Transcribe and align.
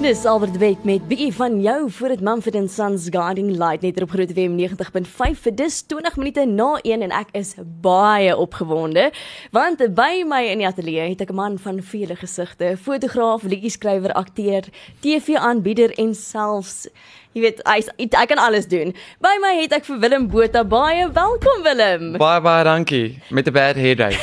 Dis 0.00 0.24
Albert 0.24 0.56
Wet 0.56 0.84
met 0.88 1.02
bietjie 1.10 1.32
van 1.36 1.58
jou 1.60 1.90
voor 1.92 2.08
dit 2.08 2.20
Mumford 2.24 2.70
& 2.70 2.72
Sons 2.72 3.08
Guiding 3.12 3.50
Light 3.50 3.82
net 3.84 4.00
op 4.00 4.10
Groot 4.10 4.30
FM 4.32 4.56
90.5 4.56 5.42
vir 5.44 5.54
dis 5.54 5.82
20 5.92 6.16
minute 6.16 6.44
na 6.48 6.68
1 6.80 7.04
en 7.04 7.12
ek 7.12 7.34
is 7.36 7.50
baie 7.84 8.32
opgewonde 8.32 9.10
want 9.52 9.84
by 9.98 10.22
my 10.24 10.40
in 10.48 10.62
die 10.64 10.68
ateljee 10.70 11.10
het 11.12 11.20
ek 11.20 11.34
'n 11.34 11.36
man 11.36 11.58
van 11.58 11.82
vele 11.82 12.16
gesigte, 12.16 12.78
fotograaf, 12.80 13.42
liedjie-skrywer, 13.42 14.12
akteur, 14.16 14.64
TV-aanbieder 15.04 15.92
en 15.98 16.14
selfs 16.14 16.88
Jy 17.30 17.44
weet, 17.44 17.60
hy 17.62 17.76
hy 18.10 18.24
kan 18.26 18.40
alles 18.42 18.64
doen. 18.66 18.88
By 19.22 19.36
my 19.38 19.52
het 19.60 19.70
ek 19.76 19.84
vir 19.86 20.00
Willem 20.02 20.24
Botha 20.32 20.64
baie 20.66 21.04
welkom 21.14 21.60
Willem. 21.62 22.08
Baie 22.18 22.40
baie 22.42 22.64
dankie 22.66 23.20
met 23.30 23.46
'n 23.46 23.54
bad 23.54 23.78
headache. 23.78 24.18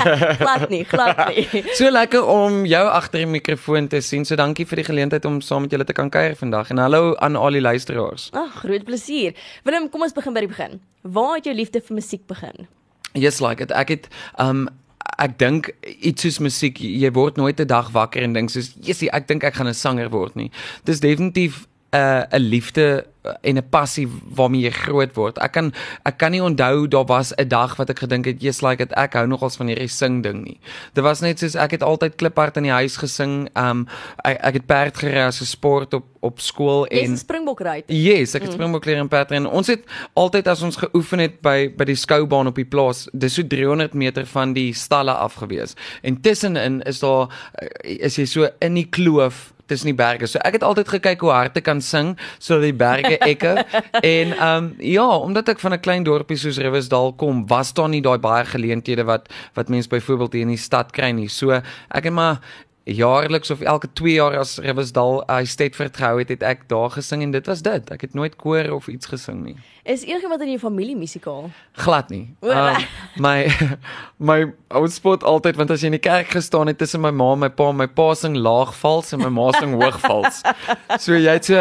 glad 0.40 0.70
nie, 0.72 0.80
glad 0.88 1.20
nie. 1.28 1.44
so 1.76 1.90
lekker 1.92 2.24
om 2.24 2.64
jou 2.64 2.80
agter 2.88 3.20
die 3.20 3.28
mikrofoon 3.28 3.88
te 3.92 4.00
sien. 4.00 4.24
So 4.24 4.40
dankie 4.40 4.64
vir 4.64 4.80
die 4.80 4.88
geleentheid 4.88 5.28
om 5.28 5.42
saam 5.44 5.68
met 5.68 5.70
julle 5.76 5.84
te 5.84 5.92
kan 5.92 6.08
kuier 6.08 6.32
vandag. 6.32 6.70
En 6.72 6.80
hallo 6.80 7.12
aan 7.20 7.36
al 7.36 7.60
die 7.60 7.60
luisteraars. 7.60 8.30
Ag, 8.32 8.64
groot 8.64 8.88
plesier. 8.88 9.36
Willem, 9.68 9.90
kom 9.90 10.08
ons 10.08 10.16
begin 10.16 10.32
by 10.32 10.40
die 10.40 10.52
begin. 10.56 10.80
Waar 11.02 11.36
het 11.36 11.44
jou 11.44 11.54
liefde 11.54 11.84
vir 11.84 11.94
musiek 12.00 12.24
begin? 12.26 12.66
Yes, 13.12 13.40
like 13.44 13.60
it. 13.62 13.70
Ek 13.70 13.92
het 13.92 14.08
um 14.40 14.68
ek 15.20 15.38
dink 15.38 15.74
iets 16.00 16.24
soos 16.24 16.40
musiek, 16.40 16.80
jy 16.80 17.12
word 17.12 17.36
nooit 17.36 17.60
'n 17.60 17.68
dag 17.68 17.92
wakker 17.92 18.22
en 18.22 18.32
dink 18.32 18.48
soos, 18.48 18.72
"Jessie, 18.80 19.12
ek 19.12 19.28
dink 19.28 19.44
ek 19.44 19.54
gaan 19.54 19.68
'n 19.68 19.74
sanger 19.74 20.08
word 20.08 20.34
nie." 20.36 20.50
Dis 20.84 21.00
definitief 21.00 21.66
'n 21.96 22.28
uh, 22.32 22.38
'n 22.38 22.42
liefde 22.52 23.06
en 23.40 23.56
'n 23.56 23.68
passie 23.70 24.08
waarmee 24.34 24.60
jy 24.60 24.70
groot 24.70 25.14
word. 25.14 25.38
Ek 25.38 25.52
kan 25.52 25.72
ek 26.04 26.18
kan 26.18 26.30
nie 26.30 26.42
onthou 26.42 26.88
daar 26.88 27.06
was 27.06 27.32
'n 27.36 27.48
dag 27.48 27.76
wat 27.76 27.90
ek 27.90 27.98
gedink 27.98 28.24
het 28.24 28.42
jy's 28.42 28.62
like 28.62 28.82
it, 28.82 28.92
ek 28.92 29.14
hou 29.14 29.26
nogals 29.26 29.56
van 29.56 29.66
hierdie 29.66 29.88
sing 29.88 30.22
ding 30.22 30.44
nie. 30.44 30.60
Dit 30.94 31.04
was 31.04 31.20
net 31.20 31.38
soos 31.38 31.54
ek 31.54 31.70
het 31.70 31.82
altyd 31.82 32.16
kliphard 32.16 32.56
in 32.56 32.62
die 32.62 32.72
huis 32.72 32.96
gesing. 32.96 33.48
Um 33.56 33.86
ek 34.24 34.38
ek 34.40 34.54
het 34.54 34.66
perd 34.66 34.96
gery 34.96 35.26
as 35.26 35.40
'n 35.40 35.44
sport 35.44 35.94
op 35.94 36.04
op 36.20 36.40
skool 36.40 36.86
en 36.86 37.10
Jy's 37.10 37.20
springbok 37.20 37.60
ry. 37.60 37.82
Yes, 37.86 38.34
ek 38.34 38.42
het 38.42 38.50
mm. 38.50 38.56
springbok 38.56 38.84
leer 38.84 38.96
in 38.96 39.08
perd 39.08 39.30
en 39.30 39.46
ons 39.46 39.66
het 39.66 39.84
altyd 40.14 40.48
as 40.48 40.62
ons 40.62 40.76
geoefen 40.76 41.18
het 41.18 41.40
by 41.40 41.68
by 41.76 41.84
die 41.84 41.94
skoubaan 41.94 42.46
op 42.46 42.54
die 42.54 42.64
plaas, 42.64 43.08
dis 43.12 43.34
so 43.34 43.42
300 43.42 43.94
meter 43.94 44.26
van 44.26 44.52
die 44.52 44.72
stalle 44.72 45.12
af 45.12 45.34
gewees. 45.34 45.74
En 46.02 46.20
tussenin 46.20 46.82
is 46.82 46.98
daar 47.00 47.28
is 47.82 48.16
jy 48.16 48.24
so 48.24 48.48
in 48.60 48.74
die 48.74 48.88
kloof 48.90 49.55
tussen 49.66 49.90
die 49.90 49.96
berge. 49.96 50.26
So 50.26 50.38
ek 50.38 50.58
het 50.58 50.66
altyd 50.66 50.88
gekyk 50.96 51.24
hoe 51.24 51.32
hard 51.34 51.56
ek 51.56 51.66
kan 51.68 51.80
sing 51.84 52.14
sodat 52.38 52.68
die 52.68 52.76
berge 52.76 53.18
ekke. 53.18 53.54
en 54.16 54.34
ehm 54.36 54.56
um, 54.56 54.72
ja, 54.78 55.06
omdat 55.18 55.48
ek 55.54 55.60
van 55.60 55.74
'n 55.74 55.80
klein 55.80 56.04
dorpie 56.04 56.38
soos 56.38 56.58
Riversdal 56.58 57.12
kom, 57.16 57.46
was 57.46 57.72
daar 57.74 57.88
nie 57.88 58.02
daai 58.02 58.18
baie 58.18 58.44
geleenthede 58.44 59.04
wat 59.04 59.28
wat 59.54 59.68
mense 59.68 59.88
byvoorbeeld 59.88 60.32
hier 60.32 60.46
in 60.48 60.54
die 60.54 60.60
stad 60.68 60.92
kry 60.92 61.10
nie. 61.10 61.28
So 61.28 61.50
ek 61.50 62.04
het 62.04 62.12
maar 62.12 62.40
jaarliks 62.86 63.50
of 63.50 63.60
elke 63.60 63.88
2 63.92 64.12
jaar 64.12 64.36
as 64.38 64.58
Riversdal 64.62 65.24
hy 65.26 65.40
uh, 65.42 65.48
steed 65.50 65.74
vertrou 65.74 66.20
het, 66.20 66.28
het 66.30 66.42
ek 66.46 66.68
daar 66.70 66.92
gesing 66.94 67.24
en 67.24 67.32
dit 67.34 67.48
was 67.50 67.62
dit. 67.66 67.90
Ek 67.90 68.04
het 68.06 68.14
nooit 68.14 68.36
koor 68.38 68.70
of 68.76 68.86
iets 68.86 69.10
gesing 69.10 69.42
nie. 69.42 69.56
Is 69.82 70.04
enigiemand 70.06 70.42
in 70.42 70.52
jou 70.54 70.60
familie 70.62 70.94
musikaal? 70.98 71.50
Glad 71.82 72.12
nie. 72.14 72.36
Um, 72.46 72.78
my 73.22 73.50
my 74.30 74.38
ou 74.70 74.86
spot 74.90 75.26
altyd 75.26 75.58
want 75.58 75.74
as 75.74 75.82
jy 75.82 75.90
in 75.90 75.98
die 75.98 76.02
kerk 76.02 76.30
gestaan 76.34 76.70
het 76.70 76.78
tussen 76.78 77.02
my 77.02 77.10
ma 77.10 77.32
en 77.34 77.42
my 77.42 77.50
pa, 77.50 77.72
my 77.74 77.88
pa 77.90 78.08
sing 78.14 78.38
laag 78.38 78.74
vals 78.78 79.10
en 79.14 79.22
my 79.24 79.32
ma 79.34 79.50
sing 79.58 79.74
hoog 79.74 80.00
vals. 80.06 80.42
So 81.02 81.18
jy 81.18 81.36
het 81.36 81.50
so 81.50 81.60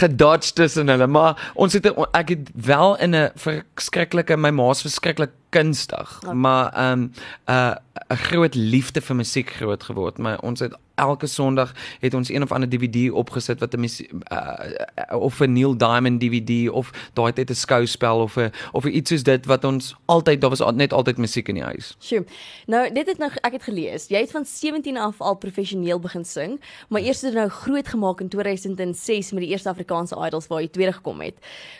gedodge 0.00 0.52
tussen 0.56 0.88
hulle, 0.90 1.06
maar 1.06 1.38
ons 1.60 1.76
het 1.76 1.86
ek 2.16 2.32
het 2.32 2.50
wel 2.56 2.96
in 3.04 3.14
'n 3.14 3.30
verskriklike 3.36 4.36
my 4.36 4.50
ma's 4.50 4.82
verskriklik 4.82 5.36
kunstig, 5.54 6.18
okay. 6.22 6.34
maar 6.34 6.72
ehm 6.72 7.00
um, 7.00 7.12
'n 7.46 7.52
uh, 7.52 7.74
'n 8.08 8.16
groot 8.16 8.54
liefde 8.54 9.00
vir 9.00 9.16
musiek 9.16 9.50
groot 9.50 9.82
geword. 9.82 10.18
Maar 10.18 10.40
ons 10.40 10.60
het 10.60 10.74
elke 10.94 11.26
Sondag 11.26 11.74
het 12.00 12.14
ons 12.14 12.28
een 12.28 12.42
of 12.42 12.52
ander 12.52 12.68
DVD 12.68 13.10
opgesit 13.10 13.60
wat 13.60 13.74
'n 13.76 13.84
uh, 13.84 15.18
of 15.18 15.40
'n 15.40 15.52
Neil 15.52 15.76
Diamond 15.76 16.20
DVD 16.20 16.70
of 16.70 17.10
daai 17.12 17.32
het 17.34 17.50
'n 17.50 17.54
skouspel 17.54 18.20
of 18.20 18.36
'n 18.36 18.52
of 18.72 18.84
iets 18.84 19.10
soos 19.10 19.22
dit 19.22 19.46
wat 19.46 19.64
ons 19.64 19.94
altyd 20.04 20.40
daar 20.40 20.50
was 20.50 20.62
net 20.74 20.92
altyd 20.92 21.16
musiek 21.16 21.48
in 21.48 21.54
die 21.54 21.64
huis. 21.64 21.96
Sjoe. 22.00 22.24
Nou 22.66 22.92
dit 22.92 23.06
het 23.06 23.18
nou 23.18 23.30
ek 23.40 23.52
het 23.52 23.62
gelees. 23.62 24.06
Jy 24.08 24.18
het 24.18 24.30
van 24.30 24.44
17 24.44 24.96
af 24.96 25.20
al 25.20 25.34
professioneel 25.34 25.98
begin 25.98 26.24
sing, 26.24 26.60
maar 26.88 27.00
eers 27.00 27.20
het 27.20 27.34
nou 27.34 27.48
groot 27.48 27.88
gemaak 27.88 28.20
in 28.20 28.28
2006 28.28 29.32
met 29.32 29.42
die 29.42 29.50
eerste 29.50 29.68
Afrikaanse 29.68 30.26
Idols 30.26 30.46
waar 30.46 30.60
jy 30.60 30.68
tweede 30.68 30.92
gekom 30.92 31.20
het. 31.20 31.34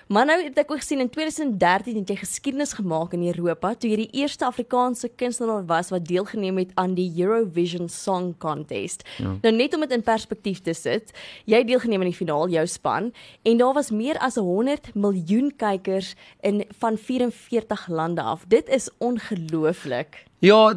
Maar 0.07 0.27
nou 0.27 0.45
het 0.45 0.59
ek 0.59 0.71
ook 0.71 0.81
gesien 0.81 1.01
in 1.01 1.11
2013 1.11 1.97
het 1.97 2.09
jy 2.09 2.17
geskiedenis 2.17 2.73
gemaak 2.73 3.13
in 3.13 3.27
Europa 3.27 3.64
toe 3.73 3.91
jy 3.91 3.97
die 3.97 4.21
eerste 4.21 4.45
Afrikaanse 4.45 5.09
kunstenaar 5.17 5.65
was 5.67 5.89
wat 5.95 6.05
deelgeneem 6.05 6.59
het 6.61 6.75
aan 6.75 6.95
die 6.95 7.09
Eurovision 7.17 7.89
Song 7.89 8.35
Contest. 8.39 9.07
Ja. 9.19 9.37
Nou 9.43 9.55
net 9.57 9.75
om 9.75 9.81
dit 9.81 9.95
in 9.97 10.05
perspektief 10.05 10.61
te 10.61 10.75
sit, 10.77 11.15
jy 11.45 11.63
het 11.63 11.71
deelgeneem 11.71 12.05
aan 12.05 12.13
die 12.13 12.19
finaal, 12.19 12.49
jou 12.53 12.67
span, 12.67 13.13
en 13.43 13.57
daar 13.57 13.73
was 13.73 13.91
meer 13.91 14.19
as 14.19 14.37
100 14.37 14.93
miljoen 14.95 15.53
kykers 15.57 16.15
in 16.41 16.65
van 16.79 16.99
44 16.99 17.89
lande 17.89 18.23
af. 18.23 18.45
Dit 18.49 18.69
is 18.69 18.91
ongelooflik. 18.99 20.25
Ja, 20.45 20.75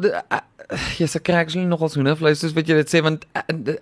ja, 0.98 1.06
se 1.08 1.20
kry 1.24 1.42
ek 1.42 1.54
nog 1.68 1.80
als 1.84 1.94
hoendervleis, 1.96 2.40
soos 2.40 2.54
wat 2.56 2.68
jy 2.68 2.76
dit 2.78 2.90
sê 2.92 3.00
want 3.04 3.24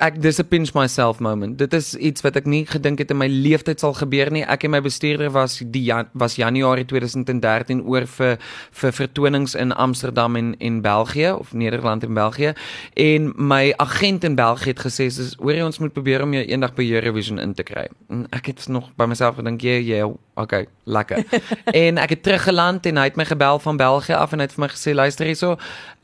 ek 0.03 0.21
dis 0.23 0.39
'n 0.41 0.49
pinch 0.49 0.73
myself 0.75 1.21
moment. 1.21 1.59
Dit 1.59 1.73
is 1.75 1.95
iets 1.95 2.23
wat 2.23 2.37
ek 2.37 2.47
nie 2.47 2.65
gedink 2.67 2.99
het 2.99 3.11
in 3.11 3.19
my 3.19 3.27
lewe 3.27 3.63
tyd 3.63 3.81
sal 3.81 3.95
gebeur 3.95 4.31
nie. 4.31 4.43
Ek 4.43 4.65
en 4.65 4.71
my 4.71 4.81
bestuurder 4.81 5.31
was 5.31 5.59
die 5.59 5.83
Jan, 5.83 6.09
was 6.13 6.37
Januarie 6.37 6.85
2013 6.85 7.83
oor 7.87 8.07
vir 8.07 8.39
vir 8.71 8.93
vertonings 8.93 9.55
in 9.55 9.73
Amsterdam 9.73 10.37
en 10.37 10.55
en 10.59 10.81
België 10.83 11.33
of 11.39 11.53
Nederland 11.53 12.03
en 12.03 12.15
België. 12.15 12.55
En 12.95 13.33
my 13.37 13.75
agent 13.77 14.25
in 14.25 14.35
België 14.35 14.71
het 14.71 14.81
gesê 14.81 15.07
dis 15.11 15.35
hoor 15.39 15.55
jy 15.55 15.63
ons 15.63 15.79
moet 15.79 15.93
probeer 15.93 16.23
om 16.23 16.33
jou 16.33 16.45
eendag 16.45 16.75
by 16.75 16.83
Eurovision 16.83 17.39
in 17.39 17.55
te 17.55 17.63
kry. 17.63 17.89
En 18.09 18.27
ek 18.31 18.47
het 18.47 18.69
nog 18.69 18.91
by 18.97 19.07
myself 19.07 19.37
gedink 19.37 19.63
jy 19.63 19.83
jy 19.83 20.03
okay, 20.37 20.67
lekker. 20.85 21.25
en 21.87 21.99
ek 21.99 22.17
het 22.17 22.23
teruggeland 22.23 22.87
en 22.87 23.01
hy 23.01 23.05
het 23.11 23.17
my 23.17 23.25
gebel 23.25 23.59
van 23.59 23.77
België 23.77 24.19
af 24.21 24.33
en 24.33 24.43
hy 24.43 24.49
het 24.49 24.57
vir 24.57 24.65
my 24.67 24.71
gesê 24.73 24.95
luister 24.95 25.27
hierso 25.27 25.57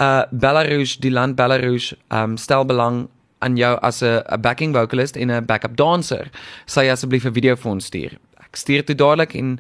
uh 0.02 0.22
Belarus, 0.30 0.96
die 0.98 1.12
land 1.12 1.36
Belarus, 1.36 1.92
um 2.10 2.36
stel 2.36 2.64
belang 2.64 3.06
aan 3.42 3.56
jou 3.56 3.78
as 3.82 4.02
'n 4.02 4.40
backing 4.40 4.74
vocalist 4.74 5.16
en 5.16 5.30
'n 5.30 5.44
backup 5.44 5.76
dancer. 5.76 6.30
Sy 6.66 6.88
asseblief 6.90 7.24
'n 7.24 7.32
video 7.32 7.56
vir 7.56 7.70
ons 7.70 7.84
stuur. 7.84 8.12
Ek 8.38 8.56
stuur 8.56 8.84
dit 8.84 8.98
dadelik 8.98 9.34
en 9.34 9.58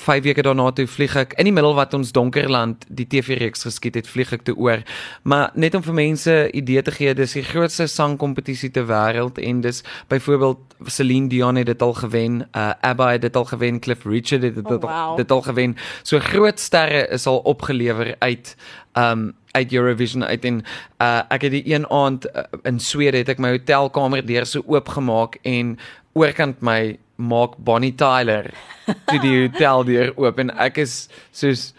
5 0.00 0.22
weke 0.24 0.42
daarna 0.42 0.70
toe 0.72 0.86
vlieg 0.88 1.14
ek 1.18 1.34
in 1.40 1.48
die 1.48 1.54
middel 1.54 1.74
wat 1.76 1.94
ons 1.96 2.12
Donkerland 2.16 2.86
die 2.88 3.06
TV-reeks 3.10 3.66
geskiet 3.68 3.98
het, 4.00 4.08
vlieg 4.08 4.32
ek 4.32 4.46
toe 4.48 4.56
oor. 4.56 4.84
Maar 5.28 5.50
net 5.54 5.76
om 5.76 5.84
vir 5.84 5.96
mense 5.96 6.36
idee 6.56 6.82
te 6.86 6.94
gee, 6.94 7.14
dis 7.14 7.36
die 7.36 7.44
grootste 7.44 7.86
sangkompetisie 7.90 8.72
ter 8.74 8.88
wêreld 8.88 9.40
en 9.42 9.60
dis 9.64 9.82
byvoorbeeld 10.12 10.76
Celine 10.88 11.28
Dion 11.28 11.60
het 11.60 11.68
dit 11.68 11.82
al 11.84 11.92
gewen, 11.98 12.40
uh 12.56 12.70
ABBA 12.80 13.10
het 13.12 13.26
dit 13.28 13.36
al 13.36 13.44
gewen, 13.44 13.80
Cliff 13.80 14.06
Richard 14.08 14.42
het 14.42 14.54
dit, 14.54 14.70
oh, 14.70 14.80
wow. 14.80 15.16
dit 15.16 15.30
al 15.30 15.42
gewen. 15.42 15.76
So 16.02 16.18
groot 16.18 16.60
sterre 16.60 17.06
is 17.12 17.26
al 17.26 17.38
opgelewer 17.38 18.14
uit 18.18 18.56
um 18.98 19.32
uit 19.50 19.72
Eurovision 19.72 20.24
uit 20.24 20.44
en 20.44 20.62
uh 21.02 21.20
ek 21.28 21.42
het 21.42 21.52
die 21.52 21.74
een 21.74 21.86
aand 21.90 22.26
uh, 22.30 22.46
in 22.62 22.80
Swede 22.80 23.18
het 23.22 23.28
ek 23.28 23.42
my 23.42 23.50
hotelkamer 23.56 24.22
deur 24.26 24.46
so 24.46 24.62
oopgemaak 24.66 25.40
en 25.42 25.76
oorkant 26.14 26.62
my 26.62 26.98
maak 27.20 27.56
Bonnie 27.58 27.94
Tyler. 27.94 28.50
Toe 29.06 29.20
die 29.22 29.36
hotel 29.44 29.84
deur 29.86 30.12
oop 30.16 30.40
en 30.42 30.50
ek 30.58 30.80
is 30.82 30.94
soos 31.36 31.70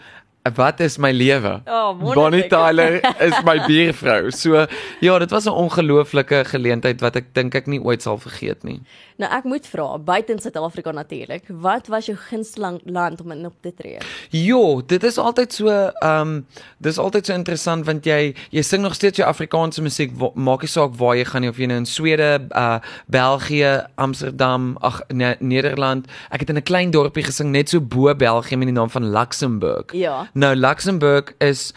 wat 0.42 0.80
is 0.80 0.98
my 0.98 1.12
lewe? 1.12 1.60
Oh, 1.66 1.94
Bonnie 2.14 2.48
Tyler 2.48 2.98
is 3.22 3.34
my 3.46 3.58
buurvrou. 3.68 4.30
So 4.34 4.66
ja, 5.00 5.18
dit 5.18 5.30
was 5.30 5.44
'n 5.46 5.54
ongelooflike 5.54 6.44
geleentheid 6.44 7.00
wat 7.00 7.16
ek 7.16 7.34
dink 7.34 7.54
ek 7.54 7.66
nie 7.66 7.80
ooit 7.80 8.02
sal 8.02 8.18
vergeet 8.18 8.62
nie. 8.64 8.80
Nou 9.16 9.30
ek 9.30 9.44
moet 9.44 9.66
vra, 9.66 9.98
buite 9.98 10.34
Suid-Afrika 10.40 10.90
natuurlik, 10.90 11.44
wat 11.48 11.86
was 11.86 12.06
jou 12.06 12.16
gunsteling 12.16 12.80
land 12.84 13.20
om 13.20 13.30
in 13.30 13.46
op 13.46 13.54
te 13.60 13.72
tree? 13.74 13.98
Jo, 14.30 14.82
dit 14.86 15.04
is 15.04 15.18
altyd 15.18 15.52
so 15.52 15.68
ehm 15.68 16.20
um, 16.20 16.46
dis 16.78 16.98
altyd 16.98 17.26
so 17.26 17.34
interessant 17.34 17.86
want 17.86 18.04
jy 18.04 18.34
jy 18.50 18.62
sing 18.62 18.82
nog 18.82 18.94
steeds 18.94 19.16
jou 19.16 19.28
Afrikaanse 19.28 19.82
musiek, 19.82 20.10
maak 20.34 20.60
nie 20.62 20.68
saak 20.68 20.96
waar 20.98 21.16
jy 21.16 21.24
gaan 21.24 21.40
nie 21.46 21.50
of 21.50 21.56
jy 21.56 21.66
nou 21.66 21.78
in 21.78 21.86
Swede, 21.86 22.48
uh 22.50 22.80
België, 23.06 23.86
Amsterdam, 23.94 24.76
ag 24.80 25.00
ne 25.12 25.36
Nederland. 25.38 26.06
Ek 26.30 26.40
het 26.40 26.50
in 26.50 26.56
'n 26.56 26.62
klein 26.62 26.90
dorpie 26.90 27.22
gesing 27.22 27.50
net 27.52 27.68
so 27.68 27.80
bo 27.80 28.14
België 28.14 28.56
met 28.56 28.66
die 28.66 28.74
naam 28.74 28.90
van 28.90 29.10
Luxemburg. 29.10 29.92
Ja. 29.92 30.26
Nou 30.32 30.54
Luxemburg 30.54 31.34
is 31.38 31.72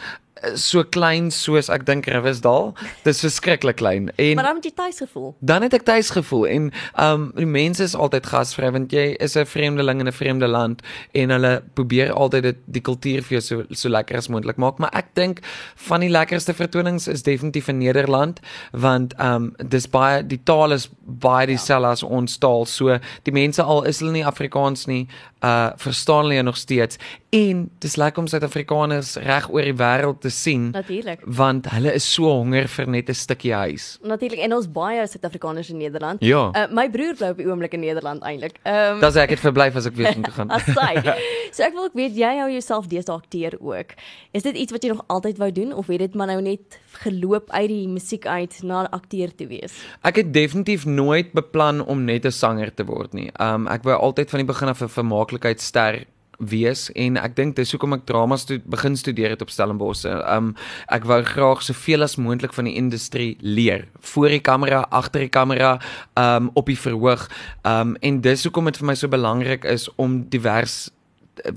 so 0.54 0.84
klein 0.84 1.30
soos 1.32 1.70
ek 1.72 1.86
dink 1.88 2.06
Riversdal. 2.10 2.72
Dis 3.06 3.22
verskriklik 3.24 3.78
klein. 3.80 4.10
En 4.20 4.34
Maar 4.36 4.44
dan 4.50 4.58
het 4.60 4.64
jy 4.68 4.72
tuis 4.76 4.98
gevoel. 5.00 5.34
Dan 5.40 5.62
het 5.66 5.74
ek 5.74 5.86
tuis 5.88 6.10
gevoel 6.12 6.46
en 6.46 6.68
um 7.02 7.30
die 7.36 7.48
mense 7.48 7.82
is 7.82 7.96
altyd 7.96 8.28
gasvry 8.30 8.70
want 8.72 8.92
jy 8.92 9.06
is 9.20 9.36
'n 9.36 9.46
vreemdeling 9.46 10.00
in 10.00 10.08
'n 10.08 10.12
vreemde 10.12 10.46
land 10.46 10.82
en 11.12 11.30
hulle 11.30 11.62
probeer 11.74 12.12
altyd 12.12 12.42
dit 12.42 12.56
die 12.64 12.80
kultuur 12.80 13.22
vir 13.22 13.38
jou 13.38 13.40
so 13.40 13.64
so 13.70 13.88
lekker 13.88 14.16
as 14.16 14.28
moontlik 14.28 14.56
maak, 14.56 14.78
maar 14.78 14.90
ek 14.92 15.14
dink 15.14 15.40
van 15.74 16.00
die 16.00 16.10
lekkerste 16.10 16.54
vertonings 16.54 17.08
is 17.08 17.22
definitief 17.22 17.68
in 17.68 17.78
Nederland 17.78 18.40
want 18.72 19.14
um 19.20 19.54
dis 19.68 19.88
baie 19.88 20.26
die 20.26 20.40
taal 20.44 20.72
is 20.72 20.88
baie 21.04 21.46
dieselfde 21.46 21.86
ja. 21.86 21.92
as 21.92 22.02
ons 22.02 22.38
taal. 22.38 22.66
So 22.66 22.98
die 23.22 23.32
mense 23.32 23.62
al 23.62 23.82
is 23.84 24.00
hulle 24.00 24.12
nie 24.12 24.26
Afrikaans 24.26 24.86
nie, 24.86 25.08
uh 25.42 25.70
verstaan 25.76 26.24
hulle 26.24 26.42
nog 26.42 26.56
steeds 26.56 26.98
en 27.36 27.62
dis 27.84 27.96
lekker 28.00 28.22
om 28.22 28.28
Suid-Afrikaners 28.30 29.16
reg 29.26 29.48
oor 29.52 29.66
die 29.68 29.74
wêreld 29.76 30.20
te 30.24 30.30
sien 30.32 30.70
Natuurlik. 30.74 31.20
want 31.26 31.66
hulle 31.74 31.92
is 31.98 32.06
so 32.14 32.30
honger 32.30 32.68
vir 32.68 32.86
net 32.88 33.08
'n 33.10 33.14
stukkie 33.14 33.52
huis. 33.54 33.98
Natuurlik 34.02 34.38
en 34.46 34.52
ons 34.56 34.68
baie 34.72 35.06
Suid-Afrikaners 35.06 35.70
in 35.70 35.78
Nederland. 35.78 36.22
Ja. 36.24 36.50
Uh, 36.54 36.66
my 36.70 36.88
broer 36.90 37.14
bly 37.18 37.28
op 37.34 37.36
die 37.36 37.46
oomblik 37.46 37.72
in 37.74 37.80
Nederland 37.80 38.22
eintlik. 38.22 38.56
Ehm 38.64 38.94
um, 38.94 39.00
Dis 39.00 39.16
ek 39.16 39.30
het 39.30 39.40
verblyf 39.40 39.76
as 39.76 39.86
ek 39.86 39.94
weer 39.96 40.14
moet 40.16 40.32
gaan. 40.38 40.50
as 40.50 40.64
sy. 40.64 40.94
So 41.56 41.62
ek 41.62 41.72
wil 41.72 41.84
ook 41.84 41.94
weet 41.94 42.16
jy 42.16 42.32
hou 42.38 42.50
jouself 42.50 42.86
deesdae 42.86 43.14
akteer 43.16 43.54
ook. 43.60 43.94
Is 44.32 44.42
dit 44.42 44.56
iets 44.56 44.72
wat 44.72 44.82
jy 44.82 44.90
nog 44.90 45.04
altyd 45.08 45.38
wou 45.38 45.50
doen 45.52 45.72
of 45.72 45.86
het 45.86 45.98
dit 45.98 46.14
maar 46.14 46.26
nou 46.26 46.40
net 46.42 46.78
geloop 47.02 47.50
uit 47.50 47.68
die 47.68 47.88
musiek 47.88 48.26
uit 48.26 48.62
na 48.62 48.90
akteur 48.90 49.34
te 49.34 49.46
wees? 49.46 49.72
Ek 50.02 50.16
het 50.16 50.32
definitief 50.34 50.84
nooit 50.84 51.32
beplan 51.32 51.80
om 51.86 52.04
net 52.04 52.24
'n 52.26 52.30
sanger 52.32 52.74
te 52.74 52.84
word 52.84 53.14
nie. 53.14 53.30
Um 53.40 53.66
ek 53.68 53.82
wou 53.84 53.94
altyd 53.96 54.30
van 54.30 54.38
die 54.38 54.46
begin 54.52 54.68
af 54.68 54.82
'n 54.82 54.88
vermaaklikheidster 54.88 56.04
wees 56.38 56.88
en 56.94 57.16
ek 57.20 57.36
dink 57.36 57.56
dis 57.56 57.72
hoekom 57.74 57.96
ek 57.96 58.06
drama 58.08 58.36
stu 58.40 58.58
begin 58.64 58.96
studeer 58.96 59.34
het 59.34 59.42
op 59.44 59.52
Stellenbosch. 59.52 60.04
Um 60.06 60.54
ek 60.92 61.06
wou 61.08 61.20
graag 61.26 61.62
soveel 61.64 62.06
as 62.06 62.16
moontlik 62.20 62.54
van 62.56 62.68
die 62.68 62.76
industrie 62.76 63.36
leer. 63.40 63.86
Voor 64.12 64.28
die 64.32 64.42
kamera, 64.42 64.84
agter 64.90 65.26
die 65.26 65.32
kamera, 65.32 65.76
um 66.18 66.50
op 66.54 66.66
die 66.66 66.78
verhoog. 66.78 67.28
Um 67.64 67.96
en 68.00 68.20
dis 68.20 68.44
hoekom 68.44 68.70
dit 68.70 68.80
vir 68.80 68.90
my 68.92 68.98
so 68.98 69.08
belangrik 69.12 69.64
is 69.64 69.88
om 69.96 70.24
divers 70.30 70.86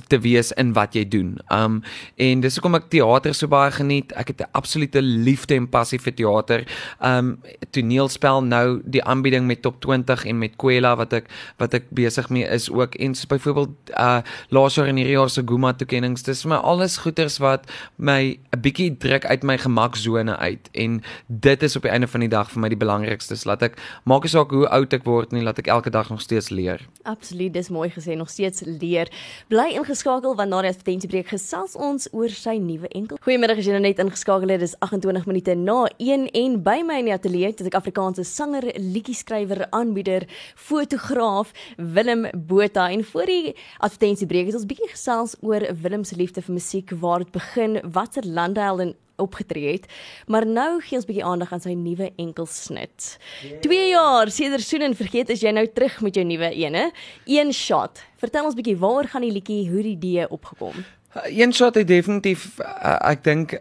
te 0.08 0.20
wees 0.20 0.52
in 0.52 0.74
wat 0.74 0.94
jy 0.98 1.06
doen. 1.08 1.38
Um 1.54 1.82
en 2.20 2.42
dis 2.44 2.56
hoekom 2.58 2.76
ek 2.80 2.90
teater 2.94 3.34
so 3.34 3.48
baie 3.48 3.72
geniet. 3.72 4.12
Ek 4.20 4.34
het 4.34 4.42
'n 4.42 4.52
absolute 4.52 5.02
liefde 5.02 5.56
en 5.56 5.70
passie 5.70 6.00
vir 6.00 6.14
teater. 6.14 6.66
Um 7.02 7.40
toneelspel 7.72 8.44
nou 8.44 8.82
die 8.86 9.04
aanbieding 9.04 9.48
met 9.48 9.62
Top 9.62 9.82
20 9.82 10.26
en 10.26 10.38
met 10.40 10.56
Kwela 10.58 10.96
wat 10.96 11.14
ek 11.14 11.30
wat 11.58 11.74
ek 11.74 11.90
besig 11.90 12.30
mee 12.30 12.48
is 12.48 12.70
ook 12.70 12.96
en 12.96 13.16
so 13.16 13.28
byvoorbeeld 13.28 13.70
uh 13.98 14.22
laas 14.50 14.76
jaar 14.76 14.88
en 14.88 14.96
hierdie 14.96 15.18
jaar 15.18 15.30
se 15.30 15.44
Guma 15.46 15.74
toekennings. 15.74 16.24
Dis 16.24 16.42
vir 16.42 16.50
my 16.50 16.58
alles 16.58 16.98
goeters 16.98 17.38
wat 17.38 17.70
my 17.98 18.40
'n 18.52 18.62
bietjie 18.62 18.98
druk 18.98 19.26
uit 19.26 19.44
my 19.44 19.58
gemaksone 19.58 20.38
uit 20.38 20.70
en 20.74 21.02
dit 21.28 21.64
is 21.64 21.76
op 21.76 21.82
die 21.82 21.92
einde 21.92 22.08
van 22.08 22.20
die 22.20 22.30
dag 22.30 22.52
vir 22.52 22.60
my 22.60 22.70
die 22.70 22.78
belangrikste. 22.78 23.38
Laat 23.46 23.64
ek 23.64 23.78
maak 24.04 24.24
nie 24.24 24.30
saak 24.34 24.52
hoe 24.52 24.68
oud 24.68 24.94
ek 24.94 25.06
word 25.08 25.32
nie, 25.32 25.44
laat 25.44 25.60
ek 25.60 25.68
elke 25.68 25.90
dag 25.90 26.10
nog 26.10 26.22
steeds 26.22 26.50
leer. 26.50 26.82
Absoluut, 27.04 27.54
dis 27.54 27.70
mooi 27.70 27.90
gesê, 27.90 28.16
nog 28.18 28.30
steeds 28.30 28.64
leer. 28.66 29.10
Bly 29.48 29.69
ingeskakel 29.78 30.36
want 30.38 30.50
na 30.52 30.62
die 30.64 30.72
advertensiebreek 30.72 31.30
gesels 31.32 31.76
ons 31.80 32.08
oor 32.16 32.32
sy 32.34 32.56
nuwe 32.62 32.90
enkel. 32.98 33.20
Goeiemiddag 33.26 33.62
as 33.62 33.68
jy 33.68 33.76
nou 33.76 33.82
net 33.84 34.02
ingeskakel 34.02 34.54
het. 34.54 34.64
Dis 34.64 34.76
28 34.86 35.28
minute 35.30 35.56
na 35.60 35.78
1 35.98 36.30
en 36.42 36.58
by 36.66 36.78
my 36.88 37.00
in 37.04 37.10
die 37.10 37.16
ateljee 37.16 37.52
het 37.52 37.66
ek 37.70 37.78
Afrikaanse 37.80 38.26
sanger, 38.28 38.68
liedjie-skrywer, 38.76 39.66
aanbieder, 39.76 40.28
fotograaf 40.56 41.54
Willem 41.78 42.28
Botha 42.34 42.90
en 42.94 43.04
voor 43.12 43.30
die 43.30 43.56
advertensiebreek 43.80 44.50
het 44.50 44.60
ons 44.62 44.70
bietjie 44.70 44.90
gesels 44.94 45.38
oor 45.46 45.68
Willem 45.84 46.08
se 46.08 46.18
liefde 46.20 46.42
vir 46.46 46.58
musiek, 46.58 46.96
waar 47.04 47.26
dit 47.26 47.36
begin, 47.36 47.80
watter 47.84 48.26
lande 48.26 48.64
hy 48.64 48.74
al 48.74 48.84
in 48.88 48.98
opgetree 49.20 49.72
het. 49.72 49.88
Maar 50.28 50.48
nou 50.48 50.82
gee 50.82 51.00
ons 51.00 51.08
bietjie 51.08 51.26
aandag 51.26 51.54
aan 51.54 51.64
sy 51.64 51.74
nuwe 51.78 52.12
enkelsnit. 52.16 53.18
2 53.62 53.90
jaar 53.90 54.32
sedert 54.32 54.66
Soen 54.66 54.88
en 54.90 54.96
vergeet 54.96 55.30
is 55.30 55.44
jy 55.46 55.54
nou 55.56 55.68
terug 55.68 56.02
met 56.06 56.16
jou 56.16 56.26
nuwe 56.26 56.52
ene. 56.56 56.90
Een 57.26 57.54
shot. 57.54 58.04
Vertel 58.20 58.50
ons 58.50 58.58
bietjie 58.58 58.78
waaroor 58.78 59.12
gaan 59.14 59.26
die 59.28 59.34
liedjie 59.36 59.70
hoe 59.70 59.84
die 59.84 59.96
idee 59.98 60.30
opgekom? 60.30 60.84
Een 61.26 61.54
shot 61.54 61.76
het 61.76 61.88
definitief 61.88 62.60
uh, 62.62 62.92
ek 63.10 63.24
dink 63.26 63.56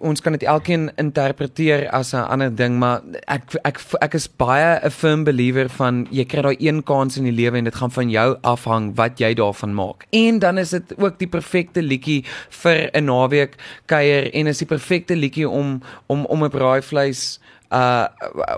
ons 0.00 0.22
kan 0.24 0.32
dit 0.32 0.46
elkeen 0.48 0.86
interpreteer 0.96 1.84
as 1.92 2.14
'n 2.16 2.24
ander 2.32 2.48
ding 2.48 2.78
maar 2.80 3.02
ek 3.28 3.60
ek 3.62 3.80
ek 4.00 4.14
is 4.14 4.28
baie 4.28 4.80
'n 4.80 4.90
firm 4.90 5.24
believer 5.24 5.68
van 5.68 6.06
jy 6.10 6.24
kry 6.24 6.42
daai 6.42 6.56
een 6.58 6.82
kans 6.82 7.16
in 7.16 7.28
die 7.28 7.36
lewe 7.36 7.58
en 7.58 7.64
dit 7.64 7.74
gaan 7.74 7.90
van 7.90 8.10
jou 8.10 8.38
afhang 8.40 8.96
wat 8.96 9.20
jy 9.20 9.34
daarvan 9.34 9.74
maak. 9.74 10.06
En 10.10 10.38
dan 10.38 10.58
is 10.58 10.70
dit 10.70 10.94
ook 10.98 11.18
die 11.18 11.28
perfekte 11.28 11.82
liedjie 11.82 12.24
vir 12.48 12.90
'n 12.94 13.04
naweek 13.04 13.56
kuier 13.86 14.32
en 14.32 14.46
is 14.46 14.58
die 14.58 14.66
perfekte 14.66 15.16
liedjie 15.16 15.48
om 15.48 15.82
om 16.06 16.24
om 16.24 16.44
'n 16.44 16.50
braaivleis 16.50 17.38
uh 17.38 17.53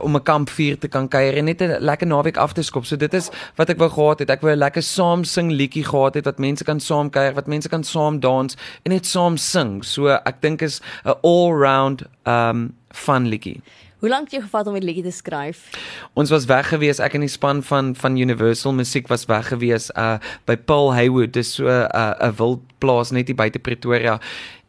om 0.00 0.16
'n 0.16 0.22
kampvuur 0.22 0.78
te 0.78 0.88
kan 0.88 1.08
kuier 1.08 1.34
en 1.36 1.44
net 1.44 1.60
'n 1.60 1.76
lekker 1.80 2.06
naweek 2.06 2.36
af 2.36 2.52
te 2.52 2.62
skop. 2.62 2.84
So 2.84 2.96
dit 2.96 3.14
is 3.14 3.30
wat 3.56 3.68
ek 3.68 3.78
wou 3.78 3.90
gehad 3.90 4.18
het. 4.18 4.30
Ek 4.30 4.40
wou 4.40 4.52
'n 4.52 4.58
lekker 4.58 4.82
saam 4.82 5.24
sing 5.24 5.50
liedjie 5.50 5.84
gehad 5.84 6.14
het 6.14 6.24
wat 6.24 6.38
mense 6.38 6.64
kan 6.64 6.80
saam 6.80 7.10
kuier, 7.10 7.34
wat 7.34 7.46
mense 7.46 7.68
kan 7.68 7.84
saam 7.84 8.20
dans 8.20 8.56
en 8.82 8.92
net 8.92 9.06
saam 9.06 9.36
sing. 9.36 9.84
So 9.84 10.08
ek 10.08 10.40
dink 10.40 10.62
is 10.62 10.80
'n 11.04 11.14
all-round 11.22 12.02
um 12.24 12.74
fun 12.90 13.28
liedjie. 13.28 13.62
Hoe 13.96 14.08
lank 14.08 14.30
het 14.30 14.32
jy 14.32 14.40
gevat 14.44 14.66
om 14.66 14.74
die 14.74 14.84
liedjie 14.84 15.02
te 15.02 15.10
skryf? 15.10 15.70
Ons 16.14 16.30
was 16.30 16.44
weg 16.44 16.68
gewees, 16.68 16.98
ek 17.00 17.14
en 17.14 17.20
die 17.24 17.32
span 17.32 17.62
van 17.62 17.94
van 17.94 18.16
Universal 18.16 18.72
Musiek 18.72 19.08
was 19.08 19.24
weg 19.24 19.48
gewees 19.48 19.90
uh 19.96 20.18
by 20.44 20.56
Paul 20.56 20.92
Haywood, 20.94 21.32
dis 21.32 21.54
so 21.54 21.64
'n 21.64 21.88
uh, 21.94 22.12
'n 22.20 22.34
wildplaas 22.36 23.10
net 23.10 23.26
hier 23.26 23.36
buite 23.36 23.58
Pretoria. 23.58 24.20